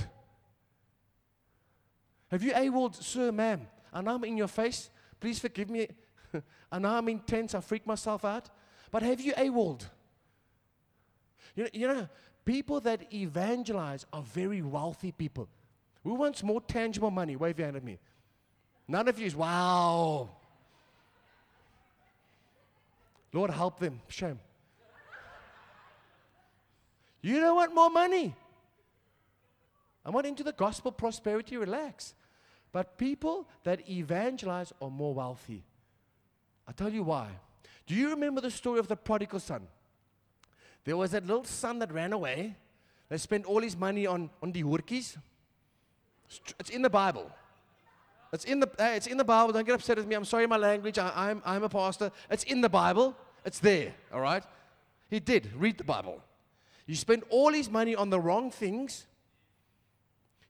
Have 2.35 2.43
you 2.43 2.51
AWOLed, 2.51 3.01
sir, 3.01 3.31
ma'am? 3.31 3.65
Know 3.93 4.15
I'm 4.15 4.25
in 4.25 4.35
your 4.35 4.49
face. 4.49 4.89
Please 5.21 5.39
forgive 5.39 5.69
me. 5.69 5.87
and 6.69 6.85
I'm 6.85 7.07
intense. 7.07 7.55
I 7.55 7.61
freak 7.61 7.87
myself 7.87 8.25
out. 8.25 8.49
But 8.91 9.03
have 9.03 9.21
you 9.21 9.31
AWOLed? 9.31 9.85
You 11.55 11.63
know, 11.63 11.69
you 11.71 11.87
know, 11.87 12.09
people 12.43 12.81
that 12.81 13.13
evangelize 13.13 14.05
are 14.11 14.21
very 14.21 14.61
wealthy 14.61 15.13
people. 15.13 15.47
Who 16.03 16.15
wants 16.15 16.43
more 16.43 16.59
tangible 16.59 17.09
money? 17.09 17.37
Wave 17.37 17.57
your 17.57 17.67
hand 17.67 17.77
at 17.77 17.85
me. 17.85 17.99
None 18.85 19.07
of 19.07 19.17
you 19.17 19.27
is, 19.27 19.33
wow. 19.33 20.27
Lord, 23.31 23.49
help 23.49 23.79
them. 23.79 24.01
Shame. 24.09 24.41
You 27.21 27.39
don't 27.39 27.55
want 27.55 27.73
more 27.73 27.89
money. 27.89 28.35
I'm 30.03 30.11
not 30.11 30.25
into 30.25 30.43
the 30.43 30.51
gospel 30.51 30.91
prosperity, 30.91 31.55
relax. 31.55 32.13
But 32.75 32.97
people 32.97 33.47
that 33.63 33.89
evangelize 33.89 34.73
are 34.81 34.89
more 34.89 35.13
wealthy. 35.13 35.63
I'll 36.67 36.73
tell 36.73 36.91
you 36.91 37.03
why. 37.03 37.29
Do 37.87 37.95
you 37.95 38.09
remember 38.09 38.41
the 38.41 38.51
story 38.51 38.79
of 38.79 38.89
the 38.89 38.97
prodigal 38.97 39.39
son? 39.39 39.65
There 40.83 40.97
was 40.97 41.11
that 41.11 41.25
little 41.25 41.45
son 41.45 41.79
that 41.79 41.93
ran 41.93 42.11
away. 42.11 42.57
They 43.07 43.17
spent 43.17 43.45
all 43.45 43.61
his 43.61 43.77
money 43.77 44.05
on, 44.05 44.29
on 44.43 44.51
the 44.51 44.63
hurkies. 44.63 45.15
It's 46.59 46.69
in 46.69 46.81
the 46.81 46.89
Bible. 46.89 47.31
It's 48.33 48.43
in 48.43 48.59
the, 48.59 48.69
it's 48.77 49.07
in 49.07 49.15
the 49.15 49.23
Bible. 49.23 49.53
Don't 49.53 49.65
get 49.65 49.75
upset 49.75 49.95
with 49.95 50.07
me. 50.07 50.15
I'm 50.15 50.25
sorry 50.25 50.45
my 50.45 50.57
language. 50.57 50.99
I, 50.99 51.13
I'm, 51.15 51.41
I'm 51.45 51.63
a 51.63 51.69
pastor. 51.69 52.11
It's 52.29 52.43
in 52.43 52.59
the 52.59 52.67
Bible. 52.67 53.15
It's 53.45 53.59
there, 53.59 53.93
all 54.13 54.19
right? 54.19 54.43
He 55.09 55.21
did. 55.21 55.49
Read 55.55 55.77
the 55.77 55.85
Bible. 55.85 56.21
He 56.85 56.95
spent 56.95 57.23
all 57.29 57.53
his 57.53 57.69
money 57.69 57.95
on 57.95 58.09
the 58.09 58.19
wrong 58.19 58.51
things. 58.51 59.05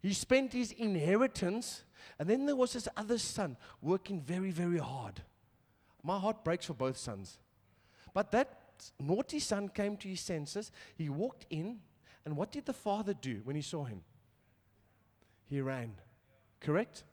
He 0.01 0.11
spent 0.11 0.53
his 0.53 0.71
inheritance. 0.71 1.83
And 2.19 2.29
then 2.29 2.45
there 2.45 2.55
was 2.55 2.73
this 2.73 2.87
other 2.95 3.17
son 3.17 3.57
working 3.81 4.21
very, 4.21 4.51
very 4.51 4.77
hard. 4.77 5.21
My 6.03 6.19
heart 6.19 6.43
breaks 6.43 6.65
for 6.65 6.73
both 6.73 6.97
sons. 6.97 7.39
But 8.13 8.31
that 8.31 8.59
naughty 8.99 9.39
son 9.39 9.69
came 9.69 9.97
to 9.97 10.07
his 10.07 10.21
senses. 10.21 10.71
He 10.95 11.09
walked 11.09 11.45
in. 11.49 11.79
And 12.25 12.35
what 12.37 12.51
did 12.51 12.65
the 12.65 12.73
father 12.73 13.13
do 13.13 13.41
when 13.43 13.55
he 13.55 13.61
saw 13.61 13.83
him? 13.83 14.01
He 15.47 15.61
ran. 15.61 15.93
Correct? 16.59 17.03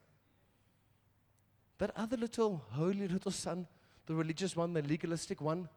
That 1.79 1.91
other 1.97 2.17
little 2.17 2.63
holy 2.71 3.09
little 3.09 3.33
son, 3.33 3.67
the 4.07 4.15
religious 4.15 4.57
one, 4.57 4.73
the 4.73 4.83
legalistic 4.83 5.41
one, 5.41 5.69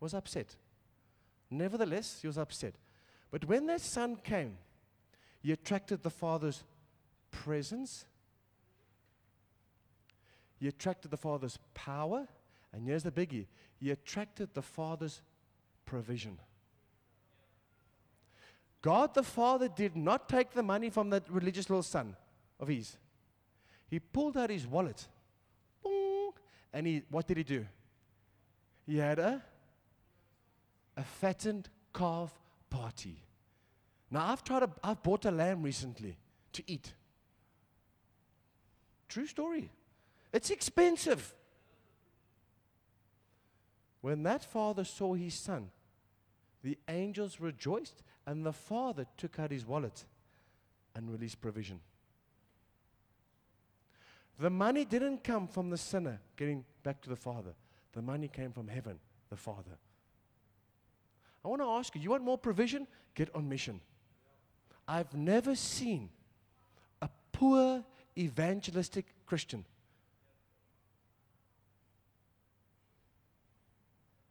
was 0.00 0.14
upset. 0.14 0.56
Nevertheless, 1.50 2.18
he 2.20 2.26
was 2.26 2.38
upset. 2.38 2.74
But 3.30 3.44
when 3.44 3.66
that 3.66 3.80
son 3.80 4.16
came, 4.16 4.56
he 5.42 5.52
attracted 5.52 6.02
the 6.02 6.10
father's 6.10 6.64
presence, 7.32 8.04
he 10.60 10.68
attracted 10.68 11.10
the 11.10 11.16
father's 11.16 11.58
power, 11.74 12.28
and 12.72 12.86
here's 12.86 13.02
the 13.02 13.10
biggie 13.10 13.46
he 13.80 13.90
attracted 13.90 14.54
the 14.54 14.62
father's 14.62 15.22
provision. 15.84 16.38
God 18.80 19.14
the 19.14 19.22
Father 19.22 19.68
did 19.68 19.96
not 19.96 20.28
take 20.28 20.52
the 20.52 20.62
money 20.62 20.90
from 20.90 21.10
that 21.10 21.28
religious 21.30 21.70
little 21.70 21.82
son 21.82 22.16
of 22.58 22.68
his. 22.68 22.96
He 23.88 24.00
pulled 24.00 24.36
out 24.36 24.50
his 24.50 24.66
wallet. 24.66 25.06
And 26.72 26.86
he, 26.86 27.02
what 27.10 27.26
did 27.26 27.36
he 27.36 27.44
do? 27.44 27.66
He 28.86 28.98
had 28.98 29.18
a, 29.18 29.42
a 30.96 31.04
fattened 31.04 31.68
calf 31.94 32.32
party. 32.70 33.22
Now, 34.10 34.26
I've 34.26 34.42
tried, 34.42 34.60
to, 34.60 34.70
I've 34.82 35.02
bought 35.02 35.26
a 35.26 35.30
lamb 35.30 35.62
recently 35.62 36.16
to 36.54 36.62
eat. 36.66 36.92
True 39.12 39.26
story. 39.26 39.70
It's 40.32 40.48
expensive. 40.48 41.34
When 44.00 44.22
that 44.22 44.42
father 44.42 44.84
saw 44.84 45.12
his 45.12 45.34
son, 45.34 45.68
the 46.64 46.78
angels 46.88 47.38
rejoiced, 47.38 48.02
and 48.26 48.46
the 48.46 48.54
father 48.54 49.04
took 49.18 49.38
out 49.38 49.50
his 49.50 49.66
wallet 49.66 50.06
and 50.94 51.10
released 51.10 51.42
provision. 51.42 51.80
The 54.38 54.48
money 54.48 54.86
didn't 54.86 55.22
come 55.22 55.46
from 55.46 55.68
the 55.68 55.76
sinner 55.76 56.18
getting 56.38 56.64
back 56.82 57.02
to 57.02 57.10
the 57.10 57.16
Father. 57.16 57.52
The 57.92 58.00
money 58.00 58.28
came 58.28 58.50
from 58.50 58.66
heaven, 58.66 58.98
the 59.28 59.36
Father. 59.36 59.76
I 61.44 61.48
want 61.48 61.60
to 61.60 61.68
ask 61.68 61.94
you, 61.94 62.00
you 62.00 62.10
want 62.10 62.24
more 62.24 62.38
provision? 62.38 62.86
Get 63.14 63.28
on 63.34 63.46
mission. 63.46 63.82
I've 64.88 65.12
never 65.12 65.54
seen 65.54 66.08
a 67.02 67.10
poor 67.32 67.84
evangelistic 68.16 69.06
Christian. 69.26 69.64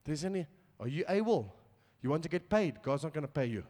There's 0.04 0.26
any, 0.26 0.46
are 0.80 0.88
you 0.88 1.06
able? 1.08 1.54
You 2.02 2.10
want 2.10 2.24
to 2.24 2.30
get 2.30 2.50
paid? 2.50 2.82
God's 2.82 3.04
not 3.04 3.14
going 3.14 3.26
to 3.26 3.32
pay 3.32 3.46
you. 3.46 3.64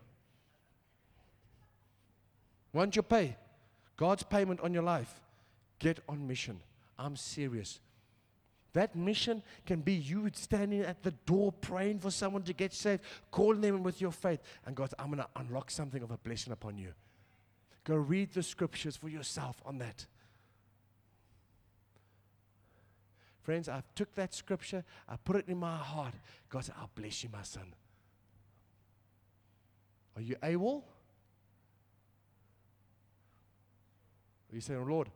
Want 2.74 2.96
your 2.96 3.04
pay? 3.04 3.36
God's 3.98 4.24
payment 4.24 4.62
on 4.62 4.74
your 4.74 4.84
life. 4.84 5.22
Get 5.80 6.00
on 6.08 6.26
mission. 6.26 6.62
I'm 6.98 7.16
serious. 7.16 7.80
That 8.74 8.96
mission 8.96 9.44
can 9.66 9.82
be 9.82 9.94
you 9.94 10.30
standing 10.34 10.82
at 10.82 11.04
the 11.04 11.12
door 11.12 11.52
praying 11.52 12.00
for 12.00 12.10
someone 12.10 12.44
to 12.44 12.54
get 12.54 12.74
saved, 12.74 13.02
calling 13.30 13.60
them 13.60 13.84
with 13.84 14.00
your 14.00 14.12
faith. 14.12 14.40
And 14.66 14.76
God, 14.76 14.94
I'm 14.98 15.08
going 15.08 15.18
to 15.18 15.28
unlock 15.36 15.70
something 15.70 16.02
of 16.02 16.12
a 16.12 16.18
blessing 16.18 16.54
upon 16.54 16.78
you. 16.78 16.94
Go 17.84 17.96
read 17.96 18.34
the 18.34 18.44
scriptures 18.44 18.96
for 18.96 19.10
yourself 19.10 19.62
on 19.66 19.80
that. 19.80 20.06
Friends, 23.42 23.68
I 23.68 23.82
took 23.96 24.14
that 24.16 24.36
scripture, 24.36 24.84
I 25.10 25.16
put 25.16 25.36
it 25.36 25.46
in 25.48 25.58
my 25.58 25.76
heart. 25.76 26.14
God 26.50 26.64
said, 26.64 26.76
I'll 26.80 26.92
bless 26.94 27.24
you, 27.24 27.30
my 27.34 27.42
son. 27.42 27.74
Are 30.16 30.22
you 30.22 30.36
able? 30.44 30.86
Are 34.52 34.56
you 34.56 34.62
saying, 34.62 34.88
Lord, 34.88 35.10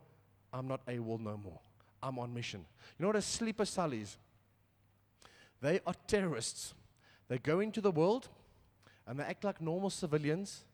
I'm 0.52 0.66
not 0.66 0.80
able 0.88 1.18
no 1.18 1.36
more. 1.36 1.60
I'm 2.02 2.18
on 2.18 2.34
mission. 2.34 2.64
You 2.98 3.02
know 3.02 3.08
what 3.08 3.16
a 3.16 3.22
sleeper 3.22 3.64
cell 3.64 3.92
is? 3.92 4.16
They 5.60 5.80
are 5.86 5.94
terrorists. 6.06 6.74
They 7.28 7.38
go 7.38 7.60
into 7.60 7.80
the 7.80 7.90
world 7.90 8.28
and 9.06 9.20
they 9.20 9.24
act 9.24 9.44
like 9.44 9.60
normal 9.60 9.90
civilians 9.90 10.64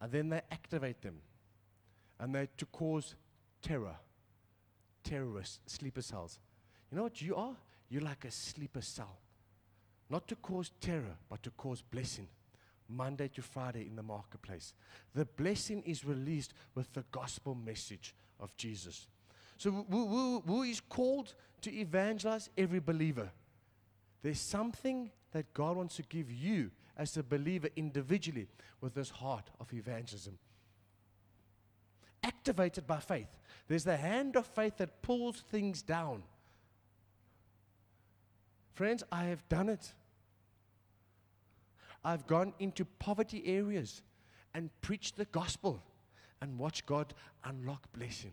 and 0.00 0.12
then 0.12 0.28
they 0.28 0.40
activate 0.50 1.00
them. 1.02 1.16
And 2.22 2.32
they're 2.32 2.46
to 2.58 2.66
cause 2.66 3.16
terror. 3.60 3.96
Terrorists, 5.02 5.58
sleeper 5.66 6.02
cells. 6.02 6.38
You 6.88 6.96
know 6.96 7.02
what 7.02 7.20
you 7.20 7.34
are? 7.34 7.56
You're 7.90 8.02
like 8.02 8.24
a 8.24 8.30
sleeper 8.30 8.80
cell. 8.80 9.18
Not 10.08 10.28
to 10.28 10.36
cause 10.36 10.70
terror, 10.80 11.16
but 11.28 11.42
to 11.42 11.50
cause 11.50 11.82
blessing. 11.82 12.28
Monday 12.88 13.26
to 13.34 13.42
Friday 13.42 13.88
in 13.88 13.96
the 13.96 14.04
marketplace. 14.04 14.72
The 15.14 15.24
blessing 15.24 15.82
is 15.84 16.04
released 16.04 16.54
with 16.76 16.92
the 16.92 17.04
gospel 17.10 17.56
message 17.56 18.14
of 18.38 18.56
Jesus. 18.56 19.08
So, 19.56 19.72
who, 19.72 20.06
who, 20.06 20.42
who 20.46 20.62
is 20.62 20.80
called 20.80 21.34
to 21.62 21.74
evangelize 21.74 22.50
every 22.56 22.80
believer? 22.80 23.30
There's 24.22 24.40
something 24.40 25.10
that 25.32 25.52
God 25.54 25.76
wants 25.76 25.96
to 25.96 26.02
give 26.02 26.30
you 26.30 26.70
as 26.96 27.16
a 27.16 27.22
believer 27.24 27.68
individually 27.74 28.46
with 28.80 28.94
this 28.94 29.10
heart 29.10 29.50
of 29.58 29.72
evangelism. 29.72 30.38
Activated 32.22 32.86
by 32.86 32.98
faith. 32.98 33.28
There's 33.68 33.84
the 33.84 33.96
hand 33.96 34.36
of 34.36 34.46
faith 34.46 34.76
that 34.78 35.02
pulls 35.02 35.40
things 35.40 35.82
down. 35.82 36.22
Friends, 38.74 39.02
I 39.12 39.24
have 39.24 39.48
done 39.48 39.68
it. 39.68 39.92
I've 42.04 42.26
gone 42.26 42.52
into 42.58 42.84
poverty 42.84 43.42
areas 43.46 44.02
and 44.54 44.70
preached 44.80 45.16
the 45.16 45.24
gospel 45.26 45.82
and 46.40 46.58
watched 46.58 46.86
God 46.86 47.14
unlock 47.44 47.92
blessing. 47.92 48.32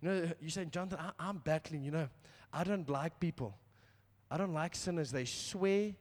You 0.00 0.08
know, 0.08 0.30
you 0.40 0.50
say, 0.50 0.64
Jonathan, 0.64 0.98
I, 1.00 1.28
I'm 1.28 1.38
battling, 1.38 1.82
you 1.84 1.90
know. 1.90 2.08
I 2.52 2.64
don't 2.64 2.88
like 2.88 3.20
people. 3.20 3.56
I 4.30 4.36
don't 4.36 4.54
like 4.54 4.74
sinners. 4.74 5.10
They 5.10 5.24
swear, 5.24 5.92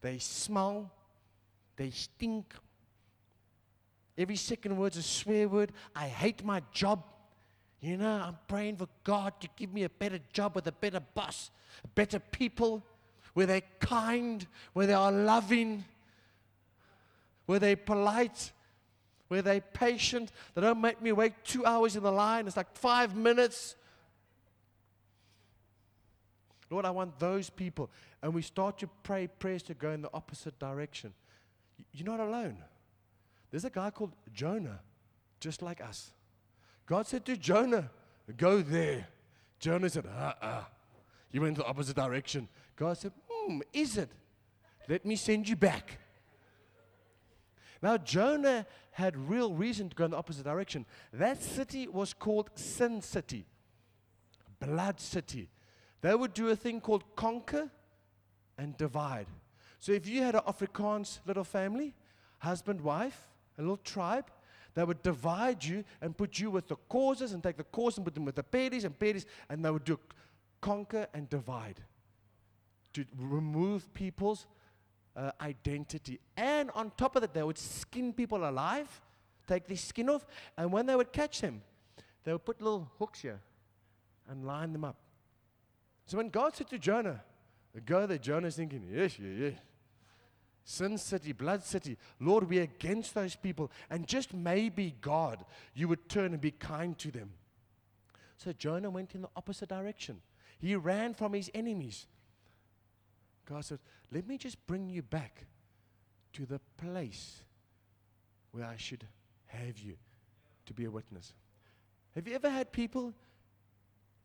they 0.00 0.18
smell, 0.18 0.92
they 1.76 1.90
stink. 1.90 2.54
Every 4.16 4.36
second 4.36 4.76
word's 4.76 4.96
a 4.96 5.02
swear 5.02 5.48
word. 5.48 5.72
I 5.94 6.08
hate 6.08 6.44
my 6.44 6.62
job. 6.72 7.02
You 7.80 7.96
know, 7.96 8.22
I'm 8.26 8.38
praying 8.46 8.76
for 8.76 8.88
God 9.02 9.40
to 9.40 9.48
give 9.56 9.72
me 9.72 9.84
a 9.84 9.88
better 9.88 10.20
job 10.32 10.54
with 10.54 10.66
a 10.66 10.72
better 10.72 11.00
boss, 11.00 11.50
better 11.94 12.18
people, 12.18 12.84
where 13.34 13.46
they're 13.46 13.62
kind, 13.80 14.46
where 14.72 14.86
they 14.86 14.92
are 14.92 15.10
loving, 15.10 15.84
where 17.46 17.58
they're 17.58 17.76
polite, 17.76 18.52
where 19.28 19.42
they're 19.42 19.60
patient. 19.60 20.30
They 20.54 20.60
don't 20.60 20.80
make 20.80 21.00
me 21.00 21.12
wait 21.12 21.32
two 21.44 21.64
hours 21.64 21.96
in 21.96 22.02
the 22.02 22.12
line. 22.12 22.46
It's 22.46 22.56
like 22.56 22.76
five 22.76 23.16
minutes. 23.16 23.76
Lord, 26.70 26.84
I 26.84 26.90
want 26.90 27.18
those 27.18 27.50
people. 27.50 27.90
And 28.22 28.32
we 28.32 28.42
start 28.42 28.78
to 28.78 28.88
pray 29.02 29.26
prayers 29.26 29.62
to 29.64 29.74
go 29.74 29.90
in 29.90 30.02
the 30.02 30.10
opposite 30.14 30.58
direction. 30.58 31.12
You're 31.92 32.06
not 32.06 32.20
alone. 32.20 32.58
There's 33.52 33.66
a 33.66 33.70
guy 33.70 33.90
called 33.90 34.14
Jonah, 34.32 34.80
just 35.38 35.62
like 35.62 35.80
us. 35.80 36.10
God 36.86 37.06
said 37.06 37.24
to 37.26 37.36
Jonah, 37.36 37.90
Go 38.36 38.62
there. 38.62 39.06
Jonah 39.60 39.90
said, 39.90 40.06
Uh 40.06 40.32
uh. 40.40 40.64
He 41.30 41.38
went 41.38 41.56
the 41.58 41.64
opposite 41.64 41.94
direction. 41.94 42.48
God 42.76 42.96
said, 42.96 43.12
Hmm, 43.30 43.60
is 43.72 43.98
it? 43.98 44.10
Let 44.88 45.04
me 45.04 45.16
send 45.16 45.48
you 45.48 45.54
back. 45.54 45.98
Now, 47.82 47.98
Jonah 47.98 48.66
had 48.92 49.16
real 49.28 49.52
reason 49.52 49.90
to 49.90 49.96
go 49.96 50.04
in 50.06 50.12
the 50.12 50.16
opposite 50.16 50.44
direction. 50.44 50.86
That 51.12 51.42
city 51.42 51.88
was 51.88 52.14
called 52.14 52.50
Sin 52.54 53.02
City, 53.02 53.44
Blood 54.60 54.98
City. 55.00 55.50
They 56.00 56.14
would 56.14 56.32
do 56.32 56.48
a 56.48 56.56
thing 56.56 56.80
called 56.80 57.04
conquer 57.16 57.70
and 58.56 58.76
divide. 58.76 59.26
So 59.78 59.92
if 59.92 60.06
you 60.06 60.22
had 60.22 60.36
an 60.36 60.42
Afrikaans 60.46 61.18
little 61.26 61.44
family, 61.44 61.94
husband, 62.38 62.80
wife, 62.80 63.28
a 63.62 63.64
little 63.64 63.78
tribe, 63.78 64.30
they 64.74 64.84
would 64.84 65.02
divide 65.02 65.64
you 65.64 65.84
and 66.00 66.16
put 66.16 66.38
you 66.38 66.50
with 66.50 66.68
the 66.68 66.76
Xhosas 66.90 67.34
and 67.34 67.42
take 67.42 67.56
the 67.56 67.64
Xhosa 67.64 67.98
and 67.98 68.04
put 68.06 68.14
them 68.14 68.24
with 68.24 68.34
the 68.34 68.42
Pedis 68.42 68.84
and 68.84 68.98
Pedis, 68.98 69.24
and 69.48 69.64
they 69.64 69.70
would 69.70 69.84
do 69.84 69.98
conquer 70.60 71.06
and 71.12 71.28
divide 71.28 71.80
to 72.94 73.04
remove 73.18 73.92
people's 73.94 74.46
uh, 75.16 75.30
identity. 75.40 76.20
And 76.36 76.70
on 76.74 76.92
top 76.96 77.16
of 77.16 77.22
that, 77.22 77.34
they 77.34 77.42
would 77.42 77.58
skin 77.58 78.12
people 78.12 78.48
alive, 78.48 78.88
take 79.46 79.66
the 79.66 79.76
skin 79.76 80.08
off, 80.08 80.26
and 80.56 80.72
when 80.72 80.86
they 80.86 80.96
would 80.96 81.12
catch 81.12 81.40
them, 81.40 81.62
they 82.24 82.32
would 82.32 82.44
put 82.44 82.60
little 82.60 82.90
hooks 82.98 83.22
here 83.22 83.40
and 84.28 84.46
line 84.46 84.72
them 84.72 84.84
up. 84.84 84.96
So 86.06 86.16
when 86.16 86.30
God 86.30 86.54
said 86.54 86.68
to 86.70 86.78
Jonah, 86.78 87.22
go 87.84 88.06
there, 88.06 88.18
Jonah's 88.18 88.56
thinking, 88.56 88.86
yes, 88.90 89.18
yes, 89.18 89.34
yes. 89.38 89.54
Sin 90.64 90.96
city, 90.96 91.32
blood 91.32 91.64
city. 91.64 91.96
Lord, 92.20 92.48
we're 92.48 92.62
against 92.62 93.14
those 93.14 93.34
people. 93.34 93.70
And 93.90 94.06
just 94.06 94.32
maybe, 94.32 94.94
God, 95.00 95.44
you 95.74 95.88
would 95.88 96.08
turn 96.08 96.32
and 96.32 96.40
be 96.40 96.52
kind 96.52 96.96
to 96.98 97.10
them. 97.10 97.30
So 98.36 98.52
Jonah 98.52 98.90
went 98.90 99.14
in 99.14 99.22
the 99.22 99.28
opposite 99.36 99.68
direction. 99.68 100.20
He 100.58 100.76
ran 100.76 101.14
from 101.14 101.32
his 101.32 101.50
enemies. 101.54 102.06
God 103.44 103.64
said, 103.64 103.80
Let 104.12 104.26
me 104.26 104.38
just 104.38 104.64
bring 104.66 104.88
you 104.88 105.02
back 105.02 105.46
to 106.34 106.46
the 106.46 106.60
place 106.76 107.42
where 108.52 108.64
I 108.64 108.76
should 108.76 109.06
have 109.46 109.78
you 109.78 109.96
to 110.66 110.74
be 110.74 110.84
a 110.84 110.90
witness. 110.90 111.34
Have 112.14 112.28
you 112.28 112.34
ever 112.34 112.50
had 112.50 112.72
people 112.72 113.14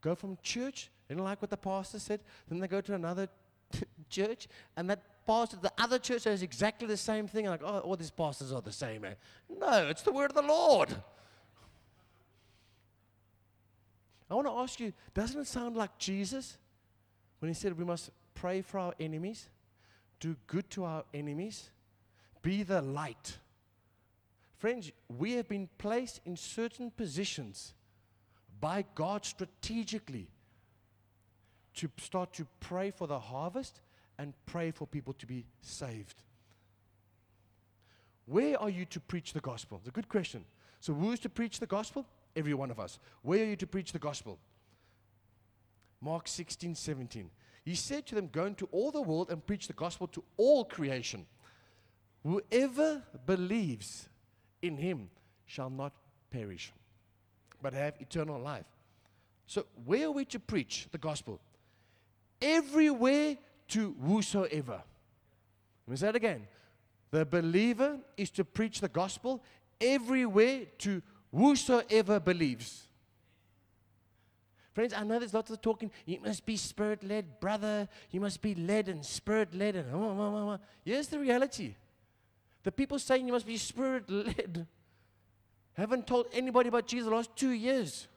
go 0.02 0.16
from 0.16 0.38
church, 0.44 0.90
and 1.10 1.20
like 1.22 1.42
what 1.42 1.50
the 1.50 1.58
pastor 1.58 2.00
said, 2.00 2.20
then 2.48 2.60
they 2.60 2.68
go 2.68 2.82
to 2.82 2.94
another 2.94 3.28
church, 4.10 4.48
and 4.76 4.90
that 4.90 5.02
pastor, 5.28 5.58
the 5.62 5.74
other 5.78 6.00
church 6.00 6.24
says 6.24 6.42
exactly 6.42 6.88
the 6.88 6.98
same 6.98 7.28
thing. 7.28 7.46
Like, 7.46 7.62
oh, 7.64 7.80
all 7.80 7.98
these 7.98 8.10
pastors 8.10 8.52
are 8.54 8.62
the 8.62 8.72
same. 8.72 9.04
Eh? 9.06 9.14
No, 9.60 9.88
it's 9.90 10.02
the 10.02 10.12
word 10.12 10.32
of 10.32 10.36
the 10.36 10.42
Lord. 10.42 10.96
I 14.30 14.34
want 14.34 14.48
to 14.48 14.54
ask 14.54 14.80
you, 14.80 14.94
doesn't 15.14 15.42
it 15.42 15.48
sound 15.48 15.76
like 15.76 15.98
Jesus 15.98 16.58
when 17.40 17.50
he 17.50 17.54
said 17.54 17.78
we 17.78 17.86
must 17.86 18.10
pray 18.34 18.62
for 18.62 18.80
our 18.80 18.94
enemies, 19.00 19.50
do 20.20 20.36
good 20.48 20.70
to 20.72 20.86
our 20.86 21.04
enemies, 21.14 21.70
be 22.42 22.64
the 22.64 22.82
light? 22.82 23.38
Friends, 24.58 24.92
we 25.18 25.34
have 25.34 25.48
been 25.48 25.70
placed 25.78 26.20
in 26.26 26.36
certain 26.36 26.90
positions 26.90 27.74
by 28.60 28.84
God 28.96 29.24
strategically 29.24 30.30
to 31.76 31.90
start 31.98 32.34
to 32.34 32.48
pray 32.60 32.90
for 32.90 33.08
the 33.08 33.20
harvest 33.20 33.82
and 34.18 34.34
pray 34.46 34.72
for 34.72 34.88
people 34.88 35.14
to 35.14 35.26
be 35.26 35.46
saved. 35.62 36.22
Where 38.26 38.62
are 38.62 38.70
you 38.70 38.86
to 38.86 39.00
preach 39.00 39.34
the 39.34 39.40
gospel? 39.40 39.78
It's 39.80 39.88
a 39.88 39.92
good 39.92 40.10
question. 40.10 40.44
So, 40.80 40.94
who's 40.94 41.20
to 41.22 41.30
preach 41.30 41.60
the 41.60 41.68
gospel? 41.68 42.06
Every 42.36 42.54
one 42.54 42.70
of 42.72 42.80
us. 42.80 43.00
Where 43.22 43.42
are 43.42 43.48
you 43.48 43.56
to 43.56 43.68
preach 43.68 43.92
the 43.94 44.00
gospel? 44.00 44.38
Mark 46.02 46.28
16, 46.28 46.76
17. 46.76 47.30
He 47.64 47.76
said 47.76 48.06
to 48.08 48.16
them, 48.16 48.30
Go 48.32 48.46
into 48.46 48.68
all 48.72 48.92
the 48.92 49.02
world 49.02 49.30
and 49.30 49.46
preach 49.46 49.68
the 49.68 49.74
gospel 49.74 50.08
to 50.08 50.24
all 50.38 50.66
creation. 50.66 51.26
Whoever 52.24 53.04
believes 53.26 54.10
in 54.62 54.78
him 54.78 55.10
shall 55.46 55.70
not 55.70 55.94
perish, 56.30 56.74
but 57.62 57.74
have 57.74 57.96
eternal 58.00 58.40
life. 58.40 58.66
So, 59.48 59.66
where 59.86 60.08
are 60.08 60.12
we 60.12 60.26
to 60.26 60.40
preach 60.40 60.88
the 60.92 60.98
gospel? 60.98 61.40
Everywhere 62.42 63.38
to 63.70 63.96
whosoever. 64.04 64.82
Let 65.86 65.92
me 65.92 65.98
say 65.98 66.10
it 66.10 66.16
again. 66.16 66.48
The 67.12 67.26
believer 67.26 67.98
is 68.18 68.30
to 68.32 68.44
preach 68.44 68.82
the 68.82 68.90
gospel 68.90 69.44
everywhere 69.80 70.66
to 70.80 71.02
whosoever 71.34 72.20
believes. 72.20 72.84
Friends, 74.74 74.94
I 74.94 75.04
know 75.04 75.18
there's 75.18 75.34
lots 75.34 75.50
of 75.50 75.62
talking. 75.62 75.90
You 76.06 76.20
must 76.20 76.46
be 76.46 76.56
spirit 76.56 77.04
led, 77.04 77.40
brother. 77.40 77.88
You 78.12 78.22
must 78.22 78.42
be 78.42 78.54
led 78.54 78.90
and 78.90 79.04
spirit 79.04 79.56
led. 79.56 79.76
And 79.76 79.88
oh, 79.94 79.98
oh, 79.98 80.52
oh, 80.52 80.60
here's 80.86 81.08
the 81.08 81.20
reality 81.20 81.74
the 82.64 82.72
people 82.72 83.00
saying 83.00 83.26
you 83.26 83.34
must 83.34 83.48
be 83.48 83.58
spirit 83.58 84.10
led 84.10 84.68
haven't 85.78 86.06
told 86.06 86.28
anybody 86.34 86.70
about 86.70 86.88
Jesus 86.88 87.08
the 87.08 87.16
last 87.16 87.36
two 87.36 87.52
years. 87.52 88.08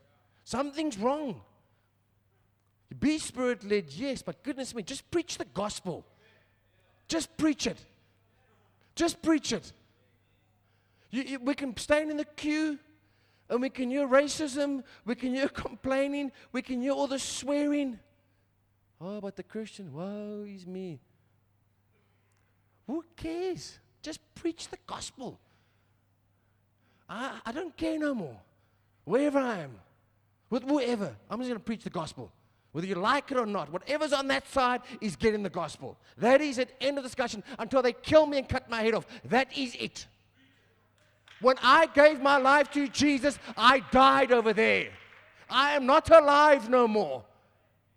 Something's 0.44 0.98
wrong. 0.98 1.40
Be 2.98 3.18
spirit 3.18 3.62
led, 3.64 3.90
yes, 3.90 4.22
but 4.22 4.42
goodness 4.42 4.74
me, 4.74 4.83
just 4.83 5.09
preach 5.11 5.38
the 5.38 5.44
gospel. 5.44 6.05
Just 7.07 7.37
preach 7.37 7.66
it. 7.66 7.79
Just 8.94 9.22
preach 9.22 9.53
it. 9.53 9.72
You, 11.11 11.22
you, 11.22 11.38
we 11.40 11.55
can 11.55 11.76
stand 11.76 12.11
in 12.11 12.16
the 12.16 12.24
queue 12.24 12.79
and 13.48 13.61
we 13.61 13.70
can 13.70 13.90
hear 13.90 14.07
racism, 14.07 14.83
we 15.05 15.14
can 15.14 15.35
hear 15.35 15.48
complaining, 15.66 16.33
we 16.53 16.62
can 16.62 16.81
hear 16.81 16.92
all 16.92 17.07
the 17.07 17.18
swearing. 17.18 17.98
Oh, 19.00 19.20
but 19.20 19.37
the 19.37 19.42
Christian, 19.42 19.92
woe 19.92 20.44
is 20.46 20.66
me. 20.66 21.00
Who 22.87 23.05
cares? 23.16 23.79
Just 24.03 24.20
preach 24.35 24.68
the 24.68 24.79
gospel. 24.87 25.38
I, 27.09 27.40
I 27.46 27.53
don't 27.53 27.76
care 27.76 27.98
no 27.98 28.14
more. 28.14 28.37
Wherever 29.05 29.38
I 29.38 29.61
am, 29.61 29.72
with 30.48 30.64
whoever, 30.64 31.16
I'm 31.29 31.38
just 31.38 31.48
going 31.48 31.59
to 31.59 31.64
preach 31.64 31.85
the 31.85 31.90
gospel. 31.90 32.31
Whether 32.72 32.87
you 32.87 32.94
like 32.94 33.33
it 33.33 33.37
or 33.37 33.46
not, 33.46 33.72
whatever's 33.72 34.12
on 34.12 34.28
that 34.28 34.46
side 34.48 34.83
is 35.00 35.16
getting 35.16 35.42
the 35.42 35.50
gospel. 35.50 35.98
That 36.18 36.40
is 36.40 36.59
it. 36.59 36.76
End 36.80 36.98
of 36.98 37.04
discussion. 37.04 37.42
Until 37.59 37.83
they 37.83 37.92
kill 37.92 38.26
me 38.26 38.38
and 38.38 38.48
cut 38.48 38.70
my 38.70 38.83
head 38.83 38.94
off. 38.94 39.06
That 39.24 39.56
is 39.56 39.74
it. 39.74 40.06
When 41.40 41.56
I 41.62 41.87
gave 41.87 42.20
my 42.20 42.37
life 42.37 42.70
to 42.72 42.87
Jesus, 42.87 43.38
I 43.56 43.80
died 43.90 44.30
over 44.30 44.52
there. 44.52 44.90
I 45.48 45.72
am 45.72 45.87
not 45.87 46.11
alive 46.11 46.68
no 46.68 46.87
more. 46.87 47.24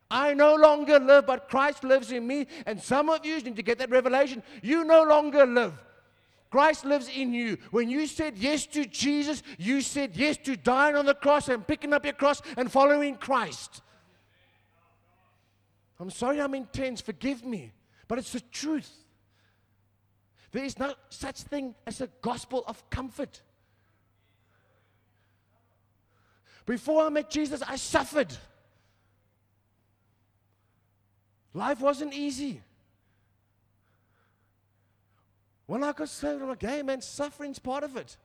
I 0.10 0.34
no 0.34 0.56
longer 0.56 1.00
live, 1.00 1.28
but 1.28 1.50
Christ 1.50 1.84
lives 1.84 2.12
in 2.12 2.26
me. 2.26 2.48
And 2.66 2.82
some 2.82 3.10
of 3.10 3.26
you 3.26 3.40
need 3.42 3.56
to 3.56 3.64
get 3.64 3.78
that 3.80 3.92
revelation. 3.92 4.42
You 4.62 4.84
no 4.84 5.04
longer 5.04 5.46
live. 5.46 5.74
Christ 6.50 6.86
lives 6.86 7.10
in 7.10 7.34
you. 7.34 7.58
When 7.72 7.90
you 7.90 8.06
said 8.06 8.38
yes 8.38 8.66
to 8.68 8.86
Jesus, 8.86 9.42
you 9.58 9.82
said 9.82 10.16
yes 10.16 10.38
to 10.44 10.56
dying 10.56 10.96
on 10.96 11.06
the 11.06 11.16
cross 11.16 11.50
and 11.50 11.66
picking 11.66 11.94
up 11.94 12.06
your 12.06 12.14
cross 12.14 12.42
and 12.58 12.72
following 12.72 13.16
Christ. 13.16 13.82
I'm 16.00 16.10
sorry 16.10 16.42
I'm 16.42 16.56
intense, 16.56 17.02
forgive 17.02 17.46
me, 17.46 17.72
but 18.08 18.18
it's 18.18 18.34
the 18.34 18.40
truth. 18.40 18.90
There 20.52 20.64
is 20.64 20.78
no 20.78 20.94
such 21.10 21.42
thing 21.42 21.76
as 21.88 22.02
a 22.02 22.08
gospel 22.22 22.64
of 22.68 22.90
comfort. 22.90 23.42
Before 26.66 27.06
I 27.06 27.10
met 27.10 27.30
Jesus, 27.30 27.62
I 27.62 27.76
suffered. 27.76 28.36
Life 31.54 31.82
wasn't 31.82 32.14
easy. 32.14 32.62
When 35.66 35.84
I 35.84 35.92
got 35.92 36.10
saved, 36.10 36.42
I'm 36.42 36.50
like, 36.50 36.62
hey 36.62 36.82
man, 36.82 37.02
suffering's 37.02 37.60
part 37.60 37.84
of 37.84 37.96
it. 37.98 38.18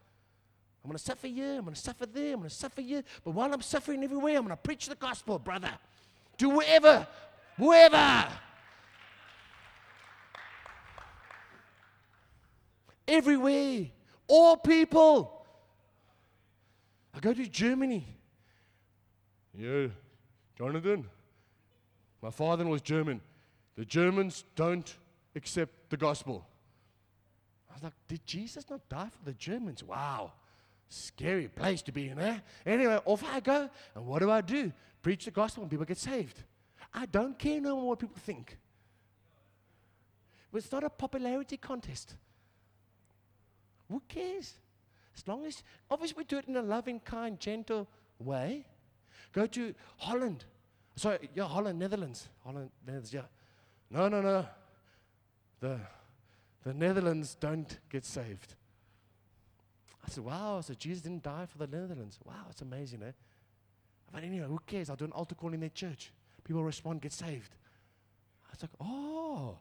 I'm 0.85 0.89
going 0.91 0.99
to 0.99 1.05
suffer 1.05 1.27
here, 1.27 1.57
I'm 1.57 1.63
going 1.63 1.75
to 1.75 1.81
suffer 1.81 2.07
there, 2.07 2.35
I'm 2.35 2.41
going 2.41 2.49
to 2.49 2.55
suffer 2.55 2.81
here. 2.81 3.03
But 3.25 3.33
while 3.33 3.53
I'm 3.53 3.63
suffering 3.63 4.03
everywhere, 4.05 4.37
I'm 4.37 4.45
going 4.45 4.57
to 4.57 4.63
preach 4.63 4.87
the 4.87 4.95
gospel, 4.95 5.39
brother. 5.39 5.71
To 6.39 6.61
whoever. 7.59 8.27
Everywhere, 13.07 13.87
all 14.27 14.57
people. 14.57 15.47
I 17.13 17.21
go 17.21 17.35
to 17.35 17.47
Germany. 17.47 18.07
Yeah, 19.57 19.89
Jonathan. 20.57 21.07
My 22.23 22.31
father 22.31 22.65
was 22.65 22.81
German. 22.81 23.21
The 23.77 23.85
Germans 23.85 24.45
don't 24.55 24.97
accept 25.35 25.91
the 25.91 25.97
gospel. 25.97 26.47
I 27.71 27.75
was 27.75 27.83
like, 27.83 27.93
did 28.09 28.25
Jesus 28.27 28.69
not 28.69 28.89
die 28.89 29.09
for 29.11 29.25
the 29.25 29.35
Germans? 29.35 29.83
Wow. 29.83 30.33
Scary 30.89 31.49
place 31.49 31.83
to 31.83 31.93
be 31.93 32.09
in, 32.09 32.19
eh? 32.19 32.39
Anyway, 32.65 32.99
off 33.05 33.23
I 33.33 33.41
go. 33.41 33.69
And 33.95 34.07
what 34.07 34.21
do 34.21 34.31
I 34.31 34.41
do? 34.41 34.73
Preach 35.03 35.25
the 35.25 35.31
gospel 35.31 35.63
and 35.63 35.71
people 35.71 35.87
get 35.87 35.99
saved. 35.99 36.43
I 36.93 37.07
don't 37.07 37.39
care 37.39 37.61
no 37.61 37.77
more 37.77 37.89
what 37.89 37.99
people 37.99 38.17
think. 38.19 38.59
It's 40.55 40.73
not 40.73 40.83
a 40.83 40.91
popularity 40.91 41.57
contest. 41.57 42.15
Who 43.89 44.03
cares? 44.09 44.55
As 45.17 45.27
long 45.27 45.45
as, 45.47 45.63
obviously, 45.91 46.17
we 46.19 46.25
do 46.25 46.39
it 46.39 46.47
in 46.49 46.57
a 46.57 46.63
loving, 46.63 47.01
kind, 47.01 47.39
gentle 47.39 47.87
way. 48.19 48.65
Go 49.33 49.47
to 49.47 49.75
Holland. 49.99 50.45
Sorry, 50.97 51.29
yeah, 51.35 51.45
Holland, 51.45 51.79
Netherlands. 51.79 52.29
Holland, 52.45 52.71
Netherlands, 52.85 53.13
yeah. 53.13 53.23
No, 53.91 54.09
no, 54.09 54.21
no. 54.21 54.47
The, 55.61 55.81
the 56.65 56.75
Netherlands 56.75 57.37
don't 57.39 57.79
get 57.91 58.05
saved. 58.05 58.55
I 60.05 60.11
said, 60.11 60.25
wow, 60.25 60.61
so 60.61 60.75
Jesus 60.75 61.03
didn't 61.03 61.23
die 61.23 61.47
for 61.47 61.59
the 61.59 61.67
Netherlands. 61.67 62.19
Wow, 62.25 62.47
it's 62.51 62.63
amazing, 62.63 63.03
eh? 63.03 63.13
But 64.13 64.25
anyway, 64.25 64.47
who 64.47 64.59
cares? 64.67 64.89
I'll 64.89 64.97
do 64.97 65.05
an 65.05 65.13
altar 65.13 65.35
call 65.35 65.53
in 65.53 65.61
their 65.61 65.69
church. 65.69 66.13
People 66.49 66.65
respond, 66.65 67.03
get 67.03 67.13
saved. 67.13 67.55
I 68.47 68.53
was 68.53 68.63
like, 68.63 68.71
oh. 68.81 69.59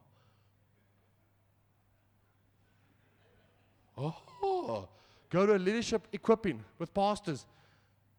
Oh, 3.97 4.87
go 5.29 5.45
to 5.45 5.55
a 5.55 5.57
leadership 5.57 6.07
equipping 6.13 6.63
with 6.79 6.93
pastors. 6.93 7.45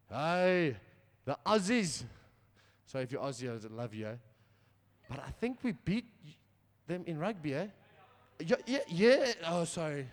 Hey, 0.07 0.75
the 1.25 1.35
Aussies. 1.47 2.03
So 2.85 2.99
if 2.99 3.11
you're 3.11 3.21
Aussie, 3.21 3.49
I 3.49 3.75
love 3.75 3.95
you. 3.95 4.05
Eh? 4.05 4.15
But 5.09 5.23
I 5.25 5.31
think 5.31 5.57
we 5.63 5.71
beat 5.71 6.05
them 6.85 7.03
in 7.07 7.17
rugby, 7.17 7.55
eh? 7.55 7.67
Yeah, 8.39 8.55
yeah, 8.67 8.79
yeah. 8.87 9.33
Oh, 9.47 9.63
sorry. 9.63 10.07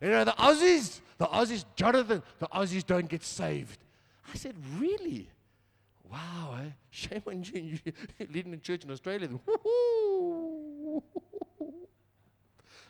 You 0.00 0.08
know, 0.08 0.24
the 0.24 0.32
Aussies, 0.32 1.00
the 1.18 1.26
Aussies, 1.26 1.66
Jonathan, 1.76 2.22
the 2.38 2.48
Aussies 2.48 2.86
don't 2.86 3.08
get 3.08 3.22
saved. 3.22 3.78
I 4.32 4.36
said, 4.38 4.54
really? 4.78 5.28
Wow, 6.12 6.58
eh? 6.60 6.70
Shame 6.90 7.22
on 7.26 7.42
you. 7.42 7.78
You're 7.84 8.28
leading 8.32 8.52
a 8.52 8.58
church 8.58 8.84
in 8.84 8.90
Australia. 8.90 9.28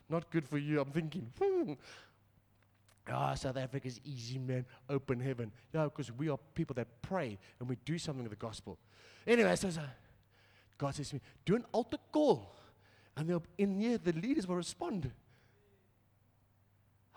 Not 0.08 0.28
good 0.30 0.48
for 0.48 0.58
you, 0.58 0.80
I'm 0.80 0.90
thinking. 0.90 1.30
Ah, 3.08 3.30
oh, 3.30 3.34
South 3.34 3.56
Africa's 3.56 4.00
easy, 4.04 4.38
man. 4.38 4.64
Open 4.88 5.20
heaven. 5.20 5.52
Yeah, 5.72 5.84
because 5.84 6.10
we 6.12 6.28
are 6.28 6.38
people 6.54 6.74
that 6.74 6.88
pray 7.00 7.38
and 7.60 7.68
we 7.68 7.76
do 7.84 7.96
something 7.98 8.24
with 8.24 8.32
the 8.32 8.36
gospel. 8.36 8.76
Anyway, 9.26 9.54
so, 9.56 9.70
so 9.70 9.82
God 10.76 10.94
says 10.94 11.08
to 11.10 11.16
me, 11.16 11.20
do 11.44 11.54
an 11.54 11.64
altar 11.72 11.98
call. 12.10 12.50
And 13.16 13.28
they'll, 13.28 13.42
in 13.56 13.78
here, 13.78 13.98
the 13.98 14.12
leaders 14.12 14.46
will 14.48 14.56
respond. 14.56 15.10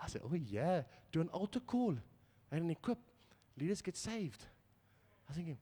I 0.00 0.06
said, 0.06 0.22
oh, 0.24 0.34
yeah, 0.34 0.82
do 1.10 1.20
an 1.20 1.28
altar 1.28 1.60
call 1.60 1.96
and 2.52 2.70
equip. 2.70 2.98
Leaders 3.58 3.82
get 3.82 3.96
saved. 3.96 4.44
I 5.26 5.30
was 5.30 5.36
thinking, 5.36 5.58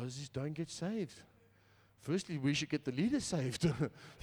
Aussies 0.00 0.32
don't 0.32 0.54
get 0.54 0.70
saved. 0.70 1.20
Firstly, 2.00 2.38
we 2.38 2.54
should 2.54 2.70
get 2.70 2.84
the 2.84 2.92
leader 2.92 3.20
saved. 3.20 3.70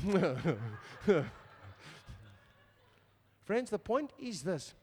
Friends, 3.43 3.69
the 3.69 3.79
point 3.79 4.11
is 4.17 4.41
this. 4.43 4.73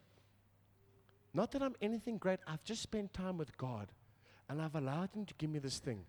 Not 1.33 1.51
that 1.51 1.63
I'm 1.63 1.75
anything 1.81 2.17
great, 2.17 2.39
I've 2.47 2.63
just 2.63 2.83
spent 2.83 3.13
time 3.13 3.37
with 3.37 3.57
God 3.57 3.87
and 4.47 4.61
I've 4.61 4.75
allowed 4.75 5.09
Him 5.13 5.25
to 5.25 5.33
give 5.35 5.49
me 5.49 5.59
this 5.59 5.79
thing. 5.79 6.05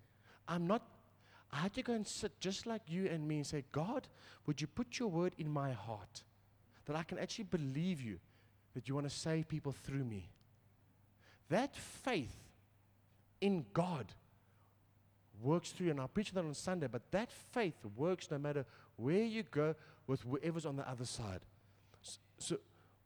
I'm 0.47 0.67
not, 0.67 0.87
I 1.51 1.57
had 1.57 1.75
to 1.75 1.83
go 1.83 1.95
and 1.95 2.07
sit 2.07 2.39
just 2.41 2.67
like 2.67 2.83
you 2.87 3.07
and 3.07 3.27
me 3.27 3.37
and 3.37 3.47
say, 3.47 3.65
God, 3.73 4.07
would 4.47 4.61
you 4.61 4.67
put 4.67 4.99
your 4.99 5.09
word 5.09 5.33
in 5.39 5.51
my 5.51 5.73
heart 5.73 6.23
that 6.85 6.95
I 6.95 7.03
can 7.03 7.19
actually 7.19 7.45
believe 7.45 8.03
you, 8.03 8.19
that 8.75 8.87
you 8.87 8.95
want 8.95 9.09
to 9.09 9.15
save 9.15 9.49
people 9.49 9.73
through 9.73 10.05
me? 10.05 10.29
That 11.49 11.75
faith 11.75 12.37
in 13.41 13.65
God 13.73 14.07
works 15.43 15.71
through, 15.71 15.91
and 15.91 16.01
I'll 16.01 16.09
preach 16.09 16.33
that 16.33 16.45
on 16.45 16.55
Sunday, 16.55 16.89
but 16.91 17.03
that 17.11 17.31
faith 17.31 17.75
works 17.97 18.31
no 18.31 18.39
matter 18.39 18.65
where 18.97 19.25
you 19.25 19.43
go 19.43 19.75
with 20.07 20.23
whoever's 20.23 20.67
on 20.67 20.77
the 20.77 20.89
other 20.89 21.05
side. 21.05 21.41
So, 22.03 22.19
so 22.39 22.57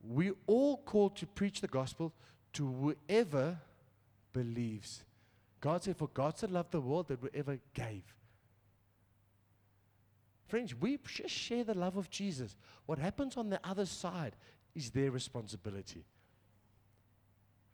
we 0.02 0.32
all 0.46 0.78
called 0.78 1.16
to 1.16 1.26
preach 1.26 1.60
the 1.60 1.68
gospel 1.68 2.12
to 2.54 2.66
whoever 2.66 3.58
believes. 4.32 5.04
God 5.60 5.82
said, 5.82 5.96
For 5.96 6.08
God 6.08 6.38
so 6.38 6.46
loved 6.46 6.72
the 6.72 6.80
world 6.80 7.08
that 7.08 7.20
whoever 7.20 7.58
gave. 7.74 8.02
Friends, 10.46 10.74
we 10.74 10.98
just 11.06 11.34
share 11.34 11.64
the 11.64 11.74
love 11.74 11.96
of 11.96 12.08
Jesus. 12.08 12.56
What 12.86 12.98
happens 12.98 13.36
on 13.36 13.50
the 13.50 13.60
other 13.62 13.84
side 13.84 14.34
is 14.74 14.90
their 14.90 15.10
responsibility. 15.10 16.04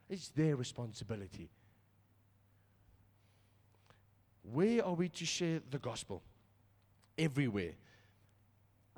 It's 0.08 0.28
their 0.30 0.56
responsibility. 0.56 1.50
Where 4.52 4.85
are 4.85 4.94
we 4.94 5.09
to 5.09 5.24
share 5.24 5.61
the 5.70 5.78
gospel? 5.78 6.22
Everywhere. 7.16 7.72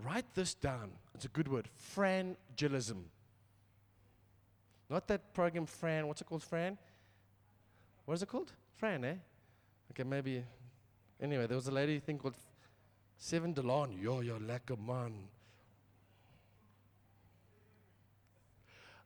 Write 0.04 0.26
this 0.34 0.54
down. 0.54 0.90
It's 1.14 1.24
a 1.24 1.28
good 1.28 1.48
word. 1.48 1.68
Frangelism. 1.94 3.04
Not 4.90 5.06
that 5.08 5.32
program, 5.32 5.66
Fran. 5.66 6.06
What's 6.06 6.20
it 6.20 6.26
called, 6.26 6.42
Fran? 6.42 6.76
What 8.04 8.14
is 8.14 8.22
it 8.22 8.28
called? 8.28 8.52
Fran, 8.76 9.04
eh? 9.04 9.14
Okay, 9.92 10.04
maybe. 10.04 10.44
Anyway, 11.20 11.46
there 11.46 11.56
was 11.56 11.66
a 11.66 11.72
lady 11.72 11.98
thing 11.98 12.18
called 12.18 12.36
Seven 13.16 13.54
Delon. 13.54 14.00
Yo, 14.00 14.20
yo, 14.20 14.38
lekker 14.38 14.78
man. 14.78 15.12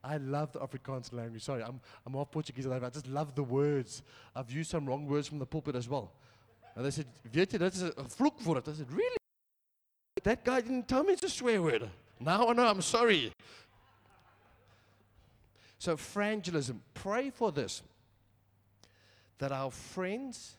I 0.03 0.17
love 0.17 0.53
the 0.53 0.61
Afrikaans 0.61 1.13
language. 1.13 1.43
Sorry, 1.43 1.63
I'm, 1.63 1.81
I'm 2.07 2.15
half 2.15 2.31
Portuguese. 2.31 2.67
I 2.67 2.91
just 2.91 3.07
love 3.07 3.35
the 3.35 3.43
words. 3.43 4.03
I've 4.35 4.51
used 4.51 4.71
some 4.71 4.87
wrong 4.87 5.07
words 5.07 5.29
from 5.29 5.39
the 5.39 5.47
pulpit 5.47 5.77
as 5.77 5.89
well. 5.89 6.13
And 6.77 6.85
they 6.85 6.91
said, 6.91 7.07
dit 7.31 7.53
is 7.53 7.83
'n 7.83 8.09
vloek 8.09 8.41
voor 8.41 8.55
dit. 8.55 8.69
I 8.69 8.75
said, 8.75 8.91
really? 8.91 9.17
That 10.23 10.45
guy 10.45 10.61
didn't 10.61 10.89
tell 10.89 11.03
me 11.03 11.13
it's 11.13 11.25
a 11.25 11.29
swear 11.29 11.63
word. 11.63 11.91
Now 12.19 12.49
I 12.49 12.53
know, 12.53 12.67
I'm 12.67 12.83
sorry. 12.83 13.33
So, 15.79 15.97
frangelism, 15.97 16.81
pray 16.93 17.31
for 17.31 17.53
this 17.53 17.83
that 19.39 19.51
our 19.51 19.71
friends, 19.71 20.57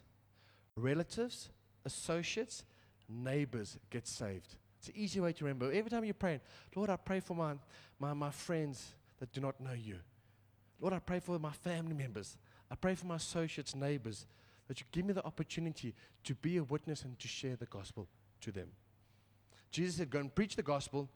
relatives, 0.76 1.50
associates, 1.86 2.63
neighbors 3.08 3.78
get 3.91 4.08
saved. 4.08 4.56
It's 4.80 4.88
an 4.88 4.95
easy 4.95 5.19
way 5.19 5.34
to 5.34 5.45
remember. 5.45 5.71
Every 5.71 5.91
time 5.91 6.04
you're 6.04 6.15
praying, 6.15 6.41
Lord, 6.76 6.89
I 6.89 6.95
pray 6.95 7.19
for 7.19 7.36
my, 7.36 7.54
my, 8.00 8.13
my 8.13 8.32
friends 8.32 8.93
that 9.19 9.32
do 9.32 9.39
not 9.39 9.62
know 9.62 9.74
you. 9.74 9.97
Lord, 10.80 10.93
I 10.93 11.00
pray 11.00 11.19
for 11.19 11.38
my 11.38 11.52
family 11.52 11.93
members. 11.93 12.36
I 12.71 12.76
pray 12.76 12.95
for 12.95 13.06
my 13.06 13.17
associates, 13.17 13.76
neighbors, 13.76 14.26
that 14.72 14.80
you 14.80 14.86
give 14.94 15.04
me 15.04 15.12
the 15.12 15.26
opportunity 15.26 15.94
to 16.24 16.34
be 16.34 16.56
a 16.56 16.64
witness 16.64 17.04
and 17.04 17.20
to 17.20 17.28
share 17.28 17.58
the 17.58 17.66
gospel 17.66 18.08
to 18.40 18.54
them. 18.54 18.70
Jesus 19.70 19.96
said, 19.96 20.10
Go 20.10 20.20
and 20.20 20.34
preach 20.34 20.56
the 20.56 20.64
gospel, 20.64 21.10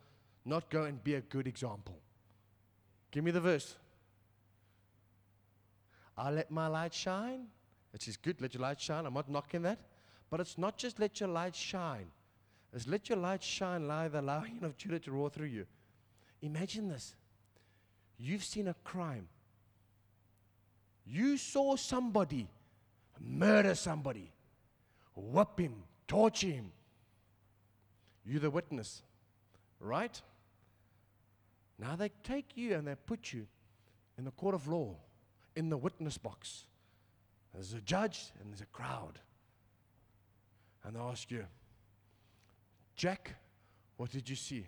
not 0.44 0.70
go 0.70 0.84
and 0.84 1.02
be 1.02 1.15
a 1.15 1.22
good 1.22 1.48
example. 1.48 1.96
Give 3.12 3.24
me 3.24 3.32
the 3.32 3.39
verse. 3.39 3.78
I 6.18 6.32
let 6.32 6.52
my 6.52 6.68
light 6.68 6.94
shine. 6.94 7.46
Which 7.94 8.10
is 8.10 8.18
good, 8.18 8.41
let 8.41 8.54
your 8.54 8.62
light 8.62 8.82
shine. 8.82 9.06
I'm 9.06 9.13
not 9.13 9.30
knocking 9.30 9.62
that. 9.62 9.80
But 10.30 10.41
it's 10.41 10.58
not 10.58 10.78
just 10.78 11.00
let 11.00 11.22
your 11.22 11.30
light 11.30 11.56
shine. 11.56 12.08
It's 12.74 12.88
let 12.88 13.08
your 13.08 13.20
light 13.20 13.41
shine, 13.41 13.88
lie 13.88 14.10
the 14.10 14.22
lion 14.22 14.60
of 14.63 14.76
Judah 14.76 15.00
to 15.00 15.13
roar 15.13 15.30
through 15.30 15.48
you. 15.48 15.65
Imagine 16.41 16.89
this. 16.89 17.15
You've 18.18 18.44
seen 18.44 18.68
a 18.68 18.76
crime. 18.84 19.30
You 21.06 21.38
saw 21.38 21.78
somebody 21.78 22.50
murder 23.19 23.75
somebody, 23.75 24.32
whip 25.15 25.60
him, 25.60 25.84
torture 26.08 26.47
him. 26.47 26.71
You're 28.25 28.39
the 28.39 28.49
witness, 28.49 29.01
right? 29.80 30.19
Now 31.78 31.95
they 31.95 32.10
take 32.23 32.56
you 32.56 32.75
and 32.75 32.88
they 32.88 32.95
put 32.95 33.34
you 33.34 33.47
in 34.17 34.25
the 34.25 34.32
court 34.32 34.56
of 34.56 34.67
law, 34.67 34.95
in 35.56 35.69
the 35.69 35.78
witness 35.78 36.17
box. 36.17 36.63
There's 37.54 37.73
a 37.73 37.82
judge 37.82 38.32
and 38.39 38.51
there's 38.51 38.62
a 38.62 38.65
crowd. 38.65 39.19
And 40.84 40.95
they 40.95 40.99
ask 40.99 41.32
you, 41.32 41.45
Jack, 42.95 43.36
what 43.97 44.12
did 44.12 44.30
you 44.30 44.36
see? 44.36 44.65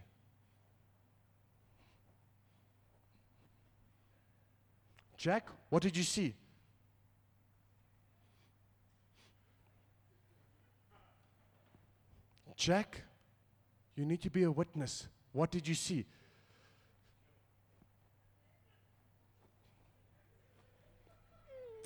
Jack, 5.18 5.50
what 5.70 5.82
did 5.82 5.98
you 5.98 6.04
see? 6.04 6.34
Jack, 12.58 13.04
you 13.96 14.04
need 14.04 14.22
to 14.24 14.32
be 14.32 14.42
a 14.42 14.52
witness. 14.52 15.08
What 15.32 15.52
did 15.52 15.68
you 15.68 15.76
see? 15.76 16.06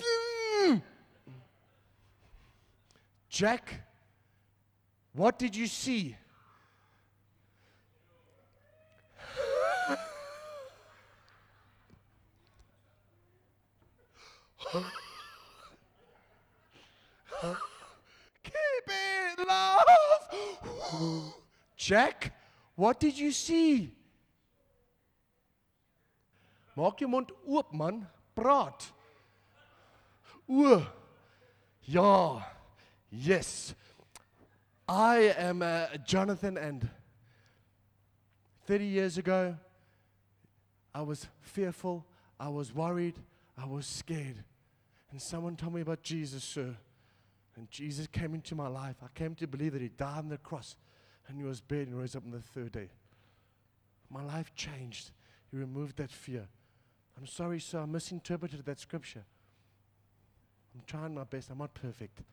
Hmm. 0.02 0.76
Jack, 3.28 3.82
what 5.12 5.38
did 5.38 5.54
you 5.54 5.66
see? 5.66 6.16
Jack, 21.76 22.32
what 22.74 23.00
did 23.00 23.18
you 23.18 23.32
see? 23.32 23.90
Maak 26.76 26.98
jou 26.98 27.08
mond 27.08 27.32
oop 27.48 27.72
man, 27.74 28.06
praat. 28.34 28.92
O. 30.48 30.86
Ja. 31.84 32.42
Yes. 33.10 33.74
I 34.88 35.34
am 35.36 35.62
uh, 35.62 35.86
Jonathan 36.06 36.56
and 36.56 36.88
30 38.66 38.84
years 38.84 39.18
ago 39.18 39.56
I 40.94 41.02
was 41.02 41.26
fearful, 41.40 42.04
I 42.38 42.48
was 42.48 42.74
worried, 42.74 43.14
I 43.56 43.64
was 43.64 43.86
scared. 43.86 44.44
And 45.10 45.20
someone 45.20 45.56
told 45.56 45.74
me 45.74 45.80
about 45.80 46.02
Jesus, 46.02 46.44
sir. 46.44 46.76
And 47.62 47.70
Jesus 47.70 48.08
came 48.08 48.34
into 48.34 48.56
my 48.56 48.66
life. 48.66 48.96
I 49.04 49.06
came 49.14 49.36
to 49.36 49.46
believe 49.46 49.74
that 49.74 49.82
He 49.82 49.88
died 49.88 50.18
on 50.18 50.28
the 50.30 50.36
cross 50.36 50.74
and 51.28 51.38
he 51.38 51.44
was 51.44 51.60
buried 51.60 51.86
and 51.86 51.96
rose 51.96 52.16
up 52.16 52.24
on 52.24 52.32
the 52.32 52.40
third 52.40 52.72
day. 52.72 52.88
My 54.10 54.24
life 54.24 54.52
changed. 54.56 55.12
He 55.48 55.56
removed 55.56 55.96
that 55.98 56.10
fear. 56.10 56.48
I'm 57.16 57.28
sorry, 57.28 57.60
sir, 57.60 57.78
I 57.78 57.84
misinterpreted 57.84 58.64
that 58.64 58.80
scripture. 58.80 59.22
I'm 60.74 60.82
trying 60.88 61.14
my 61.14 61.22
best. 61.22 61.50
I'm 61.50 61.58
not 61.58 61.72
perfect. 61.72 62.24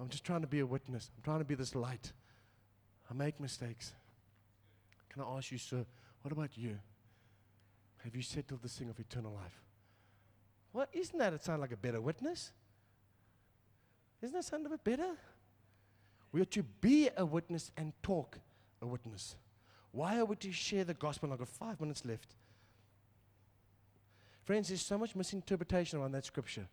I'm 0.00 0.08
just 0.08 0.24
trying 0.24 0.40
to 0.40 0.46
be 0.46 0.60
a 0.60 0.66
witness. 0.66 1.10
I'm 1.14 1.22
trying 1.22 1.40
to 1.40 1.44
be 1.44 1.54
this 1.54 1.74
light. 1.74 2.12
I 3.10 3.12
make 3.12 3.38
mistakes. 3.38 3.92
Can 5.10 5.22
I 5.22 5.26
ask 5.36 5.52
you, 5.52 5.58
sir, 5.58 5.84
what 6.22 6.32
about 6.32 6.56
you? 6.56 6.78
Have 8.02 8.16
you 8.16 8.22
settled 8.22 8.62
this 8.62 8.78
thing 8.78 8.88
of 8.88 8.98
eternal 8.98 9.34
life? 9.34 9.60
Well, 10.72 10.86
isn't 10.94 11.18
that 11.18 11.34
it 11.34 11.44
sound 11.44 11.60
like 11.60 11.72
a 11.72 11.76
better 11.76 12.00
witness? 12.00 12.52
Isn't 14.22 14.34
that 14.34 14.44
sound 14.44 14.66
a 14.66 14.70
bit 14.70 14.84
better? 14.84 15.16
We 16.32 16.40
are 16.40 16.46
to 16.46 16.62
be 16.62 17.08
a 17.16 17.24
witness 17.24 17.70
and 17.76 17.92
talk 18.02 18.38
a 18.82 18.86
witness. 18.86 19.36
Why 19.92 20.18
are 20.18 20.24
we 20.24 20.36
to 20.36 20.52
share 20.52 20.84
the 20.84 20.94
gospel? 20.94 21.32
I've 21.32 21.38
got 21.38 21.48
five 21.48 21.80
minutes 21.80 22.04
left. 22.04 22.34
Friends, 24.44 24.68
there's 24.68 24.82
so 24.82 24.98
much 24.98 25.16
misinterpretation 25.16 25.98
around 25.98 26.12
that 26.12 26.24
scripture. 26.24 26.66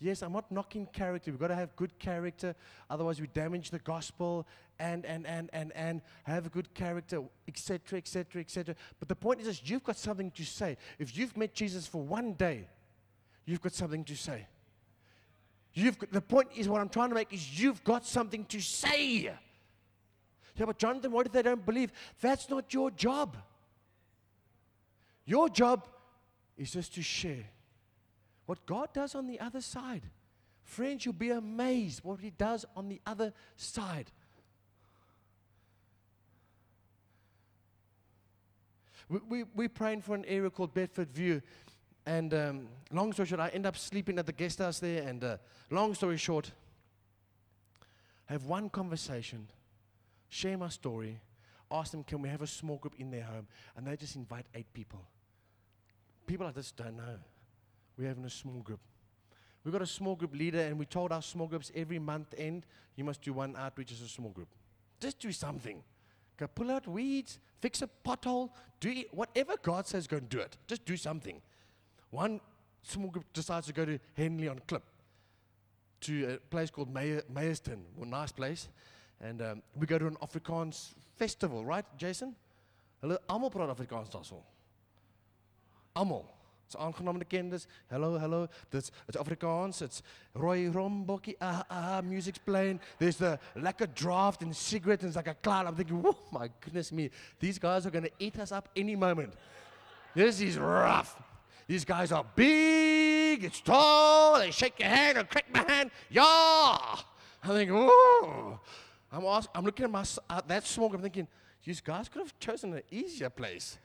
Yes, 0.00 0.22
I'm 0.22 0.32
not 0.32 0.50
knocking 0.52 0.86
character. 0.86 1.30
We've 1.30 1.40
got 1.40 1.48
to 1.48 1.56
have 1.56 1.74
good 1.74 1.98
character, 1.98 2.54
otherwise 2.88 3.20
we 3.20 3.26
damage 3.26 3.70
the 3.70 3.80
gospel 3.80 4.46
and 4.78 5.04
and 5.04 5.26
and 5.26 5.50
and 5.52 5.72
and 5.74 6.02
have 6.22 6.46
a 6.46 6.48
good 6.48 6.72
character, 6.72 7.22
etc., 7.48 7.98
etc., 7.98 8.40
etc. 8.40 8.76
But 9.00 9.08
the 9.08 9.16
point 9.16 9.40
is 9.40 9.46
this, 9.46 9.62
you've 9.64 9.82
got 9.82 9.96
something 9.96 10.30
to 10.32 10.44
say. 10.44 10.76
If 11.00 11.16
you've 11.16 11.36
met 11.36 11.52
Jesus 11.52 11.86
for 11.86 12.00
one 12.00 12.34
day, 12.34 12.68
you've 13.44 13.60
got 13.60 13.72
something 13.72 14.04
to 14.04 14.14
say. 14.14 14.46
You've 15.78 15.96
got, 15.96 16.10
the 16.10 16.20
point 16.20 16.48
is 16.56 16.68
what 16.68 16.80
I'm 16.80 16.88
trying 16.88 17.10
to 17.10 17.14
make 17.14 17.32
is 17.32 17.62
you've 17.62 17.84
got 17.84 18.04
something 18.04 18.44
to 18.46 18.60
say. 18.60 19.30
Yeah, 20.56 20.66
but 20.66 20.76
Jonathan, 20.76 21.12
what 21.12 21.26
if 21.26 21.32
they 21.32 21.42
don't 21.42 21.64
believe? 21.64 21.92
That's 22.20 22.50
not 22.50 22.74
your 22.74 22.90
job. 22.90 23.36
Your 25.24 25.48
job 25.48 25.86
is 26.56 26.72
just 26.72 26.94
to 26.96 27.02
share 27.02 27.44
what 28.46 28.66
God 28.66 28.92
does 28.92 29.14
on 29.14 29.28
the 29.28 29.38
other 29.38 29.60
side. 29.60 30.02
Friends, 30.64 31.04
you'll 31.04 31.14
be 31.14 31.30
amazed 31.30 32.02
what 32.02 32.18
He 32.18 32.30
does 32.30 32.64
on 32.74 32.88
the 32.88 33.00
other 33.06 33.32
side. 33.56 34.10
We, 39.08 39.20
we, 39.28 39.44
we're 39.54 39.68
praying 39.68 40.02
for 40.02 40.16
an 40.16 40.24
area 40.24 40.50
called 40.50 40.74
Bedfordview. 40.74 41.40
And 42.08 42.32
um, 42.32 42.68
long 42.90 43.12
story 43.12 43.28
short, 43.28 43.38
I 43.42 43.48
end 43.48 43.66
up 43.66 43.76
sleeping 43.76 44.18
at 44.18 44.24
the 44.24 44.32
guest 44.32 44.60
house 44.60 44.78
there. 44.78 45.06
And 45.06 45.22
uh, 45.22 45.36
long 45.70 45.92
story 45.92 46.16
short, 46.16 46.50
have 48.24 48.44
one 48.44 48.70
conversation, 48.70 49.46
share 50.30 50.56
my 50.56 50.70
story, 50.70 51.20
ask 51.70 51.90
them, 51.90 52.02
can 52.02 52.22
we 52.22 52.30
have 52.30 52.40
a 52.40 52.46
small 52.46 52.78
group 52.78 52.94
in 52.98 53.10
their 53.10 53.24
home? 53.24 53.46
And 53.76 53.86
they 53.86 53.94
just 53.94 54.16
invite 54.16 54.46
eight 54.54 54.72
people. 54.72 55.00
People 56.26 56.46
I 56.46 56.52
just 56.52 56.78
don't 56.78 56.96
know. 56.96 57.18
We're 57.98 58.08
having 58.08 58.24
a 58.24 58.30
small 58.30 58.62
group. 58.62 58.80
We've 59.62 59.72
got 59.72 59.82
a 59.82 59.86
small 59.86 60.16
group 60.16 60.34
leader, 60.34 60.60
and 60.60 60.78
we 60.78 60.86
told 60.86 61.12
our 61.12 61.20
small 61.20 61.46
groups 61.46 61.70
every 61.74 61.98
month 61.98 62.34
end, 62.38 62.64
you 62.96 63.04
must 63.04 63.20
do 63.20 63.34
one 63.34 63.54
outreach 63.54 63.92
as 63.92 64.00
a 64.00 64.08
small 64.08 64.30
group. 64.30 64.48
Just 64.98 65.18
do 65.18 65.30
something. 65.30 65.82
Go 66.38 66.46
pull 66.46 66.70
out 66.70 66.86
weeds, 66.86 67.38
fix 67.60 67.82
a 67.82 67.88
pothole, 68.02 68.48
do 68.80 68.94
whatever 69.10 69.56
God 69.60 69.86
says, 69.86 70.06
go 70.06 70.16
and 70.16 70.28
do 70.30 70.38
it. 70.38 70.56
Just 70.66 70.86
do 70.86 70.96
something. 70.96 71.42
One 72.10 72.40
small 72.82 73.10
group 73.10 73.26
decides 73.32 73.66
to 73.66 73.72
go 73.72 73.84
to 73.84 73.98
Henley 74.16 74.48
on 74.48 74.60
Klip, 74.66 74.82
to 76.02 76.34
a 76.34 76.36
place 76.36 76.70
called 76.70 76.92
May- 76.92 77.22
Meyerton, 77.32 77.80
a 78.00 78.04
nice 78.04 78.32
place. 78.32 78.68
And 79.20 79.42
um, 79.42 79.62
we 79.76 79.86
go 79.86 79.98
to 79.98 80.06
an 80.06 80.16
Afrikaans 80.22 80.94
festival, 81.16 81.64
right, 81.64 81.84
Jason? 81.96 82.34
Hulle 83.02 83.18
almal 83.28 83.50
praat 83.50 83.70
Afrikaans 83.70 84.10
daarso. 84.10 84.42
Almal. 85.94 86.24
Dit's 86.68 86.76
aangename 86.76 87.24
kennis. 87.28 87.66
Hello, 87.90 88.18
hello. 88.18 88.46
Dit's 88.70 88.90
it's 89.08 89.16
Afrikaans. 89.16 89.80
It's 89.82 90.02
Roy 90.34 90.68
Rombokkie. 90.68 91.36
Ah, 91.40 91.64
ah, 91.70 92.00
music's 92.02 92.38
playing. 92.38 92.80
There's 92.98 93.16
the 93.16 93.38
lekker 93.56 93.92
draft 93.94 94.42
and 94.42 94.54
cigarette 94.54 95.00
and 95.00 95.08
it's 95.08 95.16
like 95.16 95.28
a 95.28 95.34
cloud. 95.34 95.66
I'm 95.66 95.74
thinking, 95.74 96.02
oh 96.04 96.18
my 96.30 96.50
goodness 96.60 96.92
me. 96.92 97.10
These 97.40 97.58
guys 97.58 97.86
are 97.86 97.90
going 97.90 98.04
to 98.04 98.12
eat 98.18 98.38
us 98.38 98.52
up 98.52 98.68
any 98.76 98.96
moment. 98.96 99.32
This 100.14 100.40
is 100.40 100.58
rough. 100.58 101.16
These 101.68 101.84
guys 101.84 102.10
are 102.10 102.24
big, 102.34 103.44
it's 103.44 103.60
tall, 103.60 104.38
they 104.38 104.50
shake 104.50 104.80
your 104.80 104.88
hand 104.88 105.18
or 105.18 105.24
crack 105.24 105.44
my 105.52 105.62
hand. 105.70 105.90
Yeah. 106.10 106.22
I'm 107.44 107.50
thinking, 107.50 107.76
oh. 107.78 108.58
I'm, 109.12 109.24
ask, 109.24 109.48
I'm 109.54 109.64
looking 109.64 109.84
at 109.84 109.90
my, 109.90 110.04
uh, 110.28 110.40
that 110.48 110.66
smoke, 110.66 110.94
I'm 110.94 111.02
thinking, 111.02 111.28
these 111.64 111.82
guys 111.82 112.08
could 112.08 112.22
have 112.22 112.38
chosen 112.40 112.72
an 112.72 112.82
easier 112.90 113.28
place. 113.28 113.78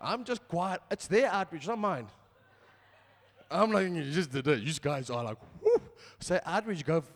I'm 0.00 0.24
just 0.24 0.48
quiet. 0.48 0.80
It's 0.90 1.06
their 1.06 1.30
outreach, 1.30 1.68
not 1.68 1.78
mine. 1.78 2.06
I'm 3.50 3.70
like, 3.70 3.90
you 3.90 4.10
just 4.10 4.32
did 4.32 4.46
it. 4.48 4.60
You 4.60 4.72
guys 4.80 5.10
are 5.10 5.22
like, 5.22 5.36
whoo. 5.62 5.80
Say 6.18 6.40
outreach, 6.46 6.84
go 6.84 6.98
f- 6.98 7.12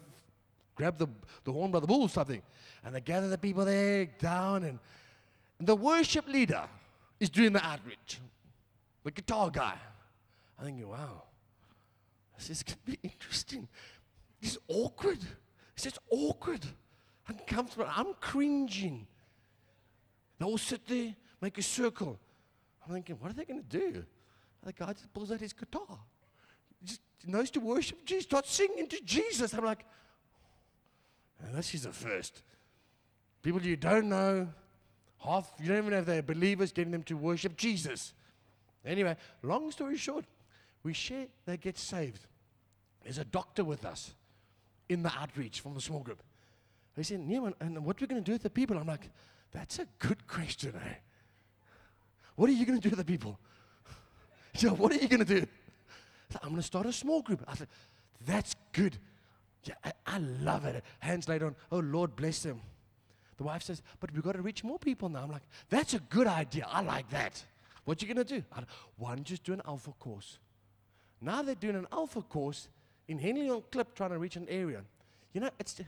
grab 0.74 0.98
the, 0.98 1.08
the 1.44 1.52
horn 1.52 1.70
by 1.70 1.80
the 1.80 1.86
bull, 1.86 2.02
or 2.02 2.08
something. 2.10 2.42
And 2.84 2.94
they 2.94 3.00
gather 3.00 3.28
the 3.28 3.38
people 3.38 3.64
there 3.64 4.04
down, 4.18 4.64
and, 4.64 4.78
and 5.58 5.66
the 5.66 5.74
worship 5.74 6.28
leader 6.28 6.64
is 7.18 7.30
doing 7.30 7.54
the 7.54 7.64
outreach. 7.64 8.20
The 9.06 9.12
guitar 9.12 9.50
guy. 9.50 9.76
I'm 10.58 10.64
thinking, 10.64 10.88
wow, 10.88 11.22
this 12.36 12.50
is 12.50 12.64
going 12.64 12.76
to 12.84 12.90
be 12.90 12.98
interesting. 13.04 13.68
It's 14.42 14.58
awkward. 14.66 15.20
It's 15.74 15.84
just 15.84 16.00
awkward, 16.10 16.66
uncomfortable. 17.28 17.86
I'm 17.88 18.14
cringing. 18.20 19.06
They 20.40 20.44
all 20.44 20.58
sit 20.58 20.88
there, 20.88 21.14
make 21.40 21.56
a 21.56 21.62
circle. 21.62 22.18
I'm 22.84 22.94
thinking, 22.94 23.14
what 23.20 23.30
are 23.30 23.34
they 23.34 23.44
going 23.44 23.62
to 23.62 23.78
do? 23.78 24.04
The 24.64 24.72
guy 24.72 24.92
just 24.92 25.14
pulls 25.14 25.30
out 25.30 25.38
his 25.38 25.52
guitar. 25.52 26.00
He 26.80 26.88
just 26.88 27.00
knows 27.24 27.48
to 27.52 27.60
worship 27.60 28.04
Jesus, 28.04 28.24
starts 28.24 28.52
singing 28.52 28.88
to 28.88 29.00
Jesus. 29.04 29.54
I'm 29.54 29.64
like, 29.64 29.84
"Oh, 31.44 31.54
this 31.54 31.72
is 31.74 31.84
the 31.84 31.92
first. 31.92 32.42
People 33.40 33.62
you 33.62 33.76
don't 33.76 34.08
know, 34.08 34.48
half, 35.24 35.52
you 35.60 35.68
don't 35.68 35.78
even 35.78 35.90
know 35.90 35.98
if 35.98 36.06
they're 36.06 36.22
believers, 36.22 36.72
getting 36.72 36.90
them 36.90 37.04
to 37.04 37.16
worship 37.16 37.56
Jesus. 37.56 38.12
Anyway, 38.86 39.16
long 39.42 39.70
story 39.70 39.96
short, 39.96 40.24
we 40.82 40.92
share, 40.92 41.26
they 41.44 41.56
get 41.56 41.76
saved. 41.76 42.26
There's 43.02 43.18
a 43.18 43.24
doctor 43.24 43.64
with 43.64 43.84
us 43.84 44.14
in 44.88 45.02
the 45.02 45.12
outreach 45.18 45.60
from 45.60 45.74
the 45.74 45.80
small 45.80 46.00
group. 46.00 46.22
He 46.94 47.02
said, 47.02 47.20
Neiman, 47.20 47.52
and 47.60 47.84
what 47.84 48.00
are 48.00 48.04
we're 48.04 48.06
going 48.06 48.22
to 48.22 48.24
do 48.24 48.32
with 48.32 48.42
the 48.42 48.50
people? 48.50 48.78
I'm 48.78 48.86
like, 48.86 49.10
that's 49.52 49.78
a 49.78 49.86
good 49.98 50.26
question, 50.26 50.74
eh? 50.76 50.94
What 52.36 52.48
are 52.48 52.52
you 52.52 52.64
going 52.64 52.80
to 52.80 52.82
do 52.82 52.90
with 52.90 53.04
the 53.04 53.12
people? 53.12 53.38
Yeah, 54.58 54.70
what 54.70 54.90
are 54.90 54.94
you 54.96 55.06
going 55.06 55.22
to 55.22 55.40
do? 55.40 55.46
So 56.30 56.38
I'm 56.42 56.48
going 56.48 56.62
to 56.62 56.66
start 56.66 56.86
a 56.86 56.92
small 56.92 57.20
group. 57.20 57.44
I 57.46 57.54
said, 57.54 57.68
that's 58.24 58.54
good. 58.72 58.96
Yeah, 59.64 59.74
I, 59.84 59.92
I 60.06 60.18
love 60.18 60.64
it. 60.64 60.82
Hands 61.00 61.28
laid 61.28 61.42
on, 61.42 61.54
oh, 61.70 61.80
Lord, 61.80 62.16
bless 62.16 62.42
them. 62.42 62.62
The 63.36 63.44
wife 63.44 63.64
says, 63.64 63.82
but 64.00 64.12
we've 64.12 64.22
got 64.22 64.32
to 64.32 64.40
reach 64.40 64.64
more 64.64 64.78
people 64.78 65.10
now. 65.10 65.24
I'm 65.24 65.30
like, 65.30 65.42
that's 65.68 65.92
a 65.92 65.98
good 65.98 66.26
idea. 66.26 66.66
I 66.70 66.80
like 66.80 67.10
that. 67.10 67.44
What 67.86 68.02
you 68.02 68.12
going 68.12 68.24
to 68.24 68.34
do? 68.34 68.44
I, 68.52 68.62
why 68.98 69.10
don't 69.10 69.20
you 69.20 69.24
just 69.24 69.44
do 69.44 69.54
an 69.54 69.62
alpha 69.66 69.92
course? 69.92 70.38
Now 71.20 71.40
they're 71.40 71.54
doing 71.54 71.76
an 71.76 71.86
alpha 71.90 72.20
course 72.20 72.68
in 73.08 73.18
Henley 73.18 73.48
on 73.48 73.62
Klip 73.70 73.94
trying 73.94 74.10
to 74.10 74.18
reach 74.18 74.36
an 74.36 74.46
area. 74.50 74.82
You 75.32 75.40
know, 75.40 75.50
it's 75.58 75.80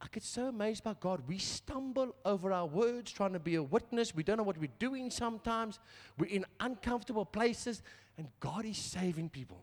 I 0.00 0.06
get 0.12 0.22
so 0.22 0.48
amazed 0.48 0.84
by 0.84 0.94
God. 1.00 1.22
We 1.26 1.38
stumble 1.38 2.14
over 2.24 2.52
our 2.52 2.66
words 2.66 3.10
trying 3.10 3.32
to 3.32 3.38
be 3.38 3.54
a 3.54 3.62
witness. 3.62 4.14
We 4.14 4.22
don't 4.22 4.36
know 4.36 4.42
what 4.42 4.58
we're 4.58 4.70
doing 4.78 5.10
sometimes. 5.10 5.78
We're 6.18 6.26
in 6.26 6.44
uncomfortable 6.60 7.24
places, 7.24 7.82
and 8.16 8.28
God 8.40 8.64
is 8.64 8.76
saving 8.76 9.30
people. 9.30 9.62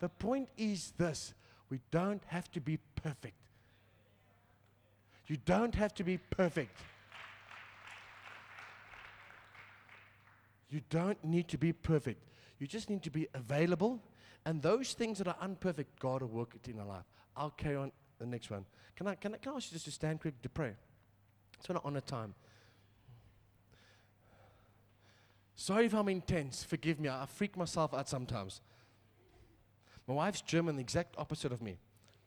The 0.00 0.08
point 0.08 0.48
is 0.56 0.92
this 0.98 1.34
we 1.70 1.80
don't 1.90 2.22
have 2.26 2.50
to 2.52 2.60
be 2.60 2.78
perfect. 2.96 3.36
You 5.26 5.38
don't 5.44 5.74
have 5.74 5.94
to 5.94 6.04
be 6.04 6.18
perfect. 6.18 6.70
You 10.74 10.80
don't 10.90 11.22
need 11.22 11.46
to 11.50 11.56
be 11.56 11.72
perfect. 11.72 12.20
You 12.58 12.66
just 12.66 12.90
need 12.90 13.04
to 13.04 13.10
be 13.10 13.28
available. 13.32 14.02
And 14.44 14.60
those 14.60 14.92
things 14.92 15.18
that 15.18 15.28
are 15.28 15.36
unperfect, 15.40 16.00
God 16.00 16.22
will 16.22 16.28
work 16.28 16.56
it 16.56 16.68
in 16.68 16.80
our 16.80 16.86
life. 16.86 17.04
I'll 17.36 17.50
carry 17.50 17.76
on 17.76 17.92
the 18.18 18.26
next 18.26 18.50
one. 18.50 18.66
Can 18.96 19.06
I, 19.06 19.14
can 19.14 19.34
I, 19.34 19.36
can 19.36 19.52
I 19.52 19.54
ask 19.54 19.70
you 19.70 19.76
just 19.76 19.84
to 19.84 19.92
stand 19.92 20.20
quick 20.20 20.42
to 20.42 20.48
pray? 20.48 20.72
It's 21.56 21.68
going 21.68 21.78
to 21.78 21.86
honor 21.86 22.00
time. 22.00 22.34
Sorry 25.54 25.86
if 25.86 25.94
I'm 25.94 26.08
intense. 26.08 26.64
Forgive 26.64 26.98
me. 26.98 27.08
I 27.08 27.24
freak 27.32 27.56
myself 27.56 27.94
out 27.94 28.08
sometimes. 28.08 28.60
My 30.08 30.14
wife's 30.14 30.40
German, 30.40 30.74
the 30.74 30.82
exact 30.82 31.14
opposite 31.18 31.52
of 31.52 31.62
me. 31.62 31.78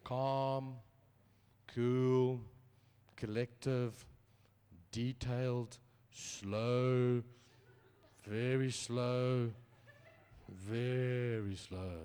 Calm, 0.05 0.75
cool, 1.75 2.39
collective, 3.17 4.05
detailed, 4.93 5.77
slow, 6.11 7.21
very 8.29 8.71
slow, 8.71 9.51
very 10.49 11.55
slow. 11.55 11.99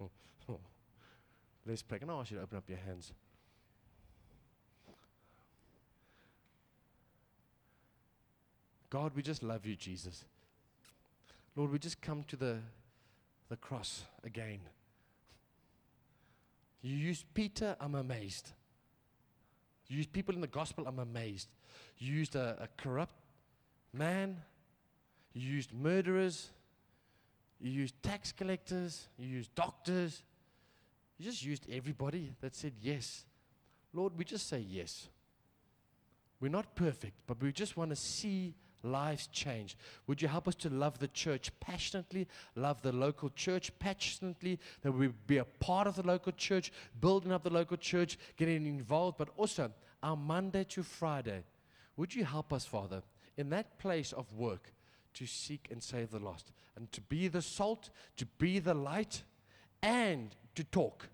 Let's 1.66 1.82
pray. 1.82 1.98
Can 1.98 2.10
I 2.10 2.14
ask 2.14 2.30
you 2.30 2.38
to 2.38 2.42
open 2.42 2.58
up 2.58 2.64
your 2.68 2.78
hands? 2.78 3.12
God, 8.90 9.12
we 9.14 9.22
just 9.22 9.42
love 9.42 9.66
you, 9.66 9.76
Jesus. 9.76 10.24
Lord, 11.54 11.70
we 11.70 11.78
just 11.78 12.00
come 12.00 12.24
to 12.28 12.36
the, 12.36 12.58
the 13.48 13.56
cross 13.56 14.04
again. 14.24 14.60
You 16.80 16.96
used 16.96 17.26
Peter, 17.34 17.76
I'm 17.80 17.94
amazed. 17.94 18.50
You 19.88 19.98
used 19.98 20.12
people 20.12 20.34
in 20.34 20.40
the 20.40 20.46
gospel, 20.46 20.86
I'm 20.86 21.00
amazed. 21.00 21.48
You 21.98 22.14
used 22.14 22.34
a, 22.34 22.56
a 22.60 22.68
corrupt 22.82 23.14
man, 23.98 24.36
you 25.34 25.48
used 25.48 25.74
murderers, 25.74 26.50
you 27.60 27.70
used 27.70 28.00
tax 28.02 28.32
collectors, 28.32 29.08
you 29.18 29.26
used 29.26 29.54
doctors, 29.54 30.22
you 31.18 31.24
just 31.24 31.44
used 31.44 31.66
everybody 31.70 32.32
that 32.40 32.54
said 32.54 32.72
yes. 32.80 33.24
Lord, 33.92 34.12
we 34.16 34.24
just 34.24 34.48
say 34.48 34.64
yes. 34.66 35.08
We're 36.40 36.50
not 36.50 36.76
perfect, 36.76 37.14
but 37.26 37.42
we 37.42 37.50
just 37.50 37.76
want 37.76 37.90
to 37.90 37.96
see 37.96 38.54
lives 38.84 39.26
change. 39.26 39.76
Would 40.06 40.22
you 40.22 40.28
help 40.28 40.46
us 40.46 40.54
to 40.56 40.70
love 40.70 41.00
the 41.00 41.08
church 41.08 41.50
passionately, 41.58 42.28
love 42.54 42.80
the 42.82 42.92
local 42.92 43.30
church 43.30 43.76
passionately, 43.80 44.60
that 44.82 44.92
we 44.92 45.08
be 45.26 45.38
a 45.38 45.44
part 45.44 45.88
of 45.88 45.96
the 45.96 46.06
local 46.06 46.30
church, 46.30 46.70
building 47.00 47.32
up 47.32 47.42
the 47.42 47.50
local 47.50 47.76
church, 47.76 48.16
getting 48.36 48.66
involved, 48.66 49.18
but 49.18 49.30
also 49.36 49.72
our 50.00 50.16
Monday 50.16 50.62
to 50.64 50.84
Friday. 50.84 51.42
Would 51.96 52.14
you 52.14 52.24
help 52.24 52.52
us, 52.52 52.64
Father, 52.64 53.02
in 53.38 53.48
that 53.50 53.78
place 53.78 54.12
of 54.12 54.30
work 54.34 54.72
to 55.14 55.26
seek 55.26 55.68
and 55.70 55.82
save 55.82 56.10
the 56.10 56.18
lost 56.18 56.52
and 56.76 56.92
to 56.92 57.00
be 57.00 57.28
the 57.28 57.40
salt, 57.40 57.88
to 58.16 58.26
be 58.26 58.58
the 58.58 58.74
light, 58.74 59.22
and 59.82 60.36
to 60.54 60.64
talk? 60.64 61.08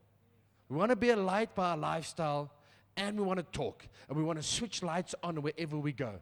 We 0.68 0.76
want 0.76 0.90
to 0.90 0.96
be 0.96 1.10
a 1.10 1.16
light 1.16 1.54
by 1.54 1.70
our 1.70 1.76
lifestyle, 1.76 2.50
and 2.96 3.18
we 3.18 3.24
want 3.24 3.38
to 3.38 3.46
talk, 3.56 3.86
and 4.08 4.16
we 4.18 4.24
want 4.24 4.38
to 4.38 4.42
switch 4.42 4.82
lights 4.82 5.14
on 5.22 5.40
wherever 5.42 5.78
we 5.78 5.92
go. 5.92 6.14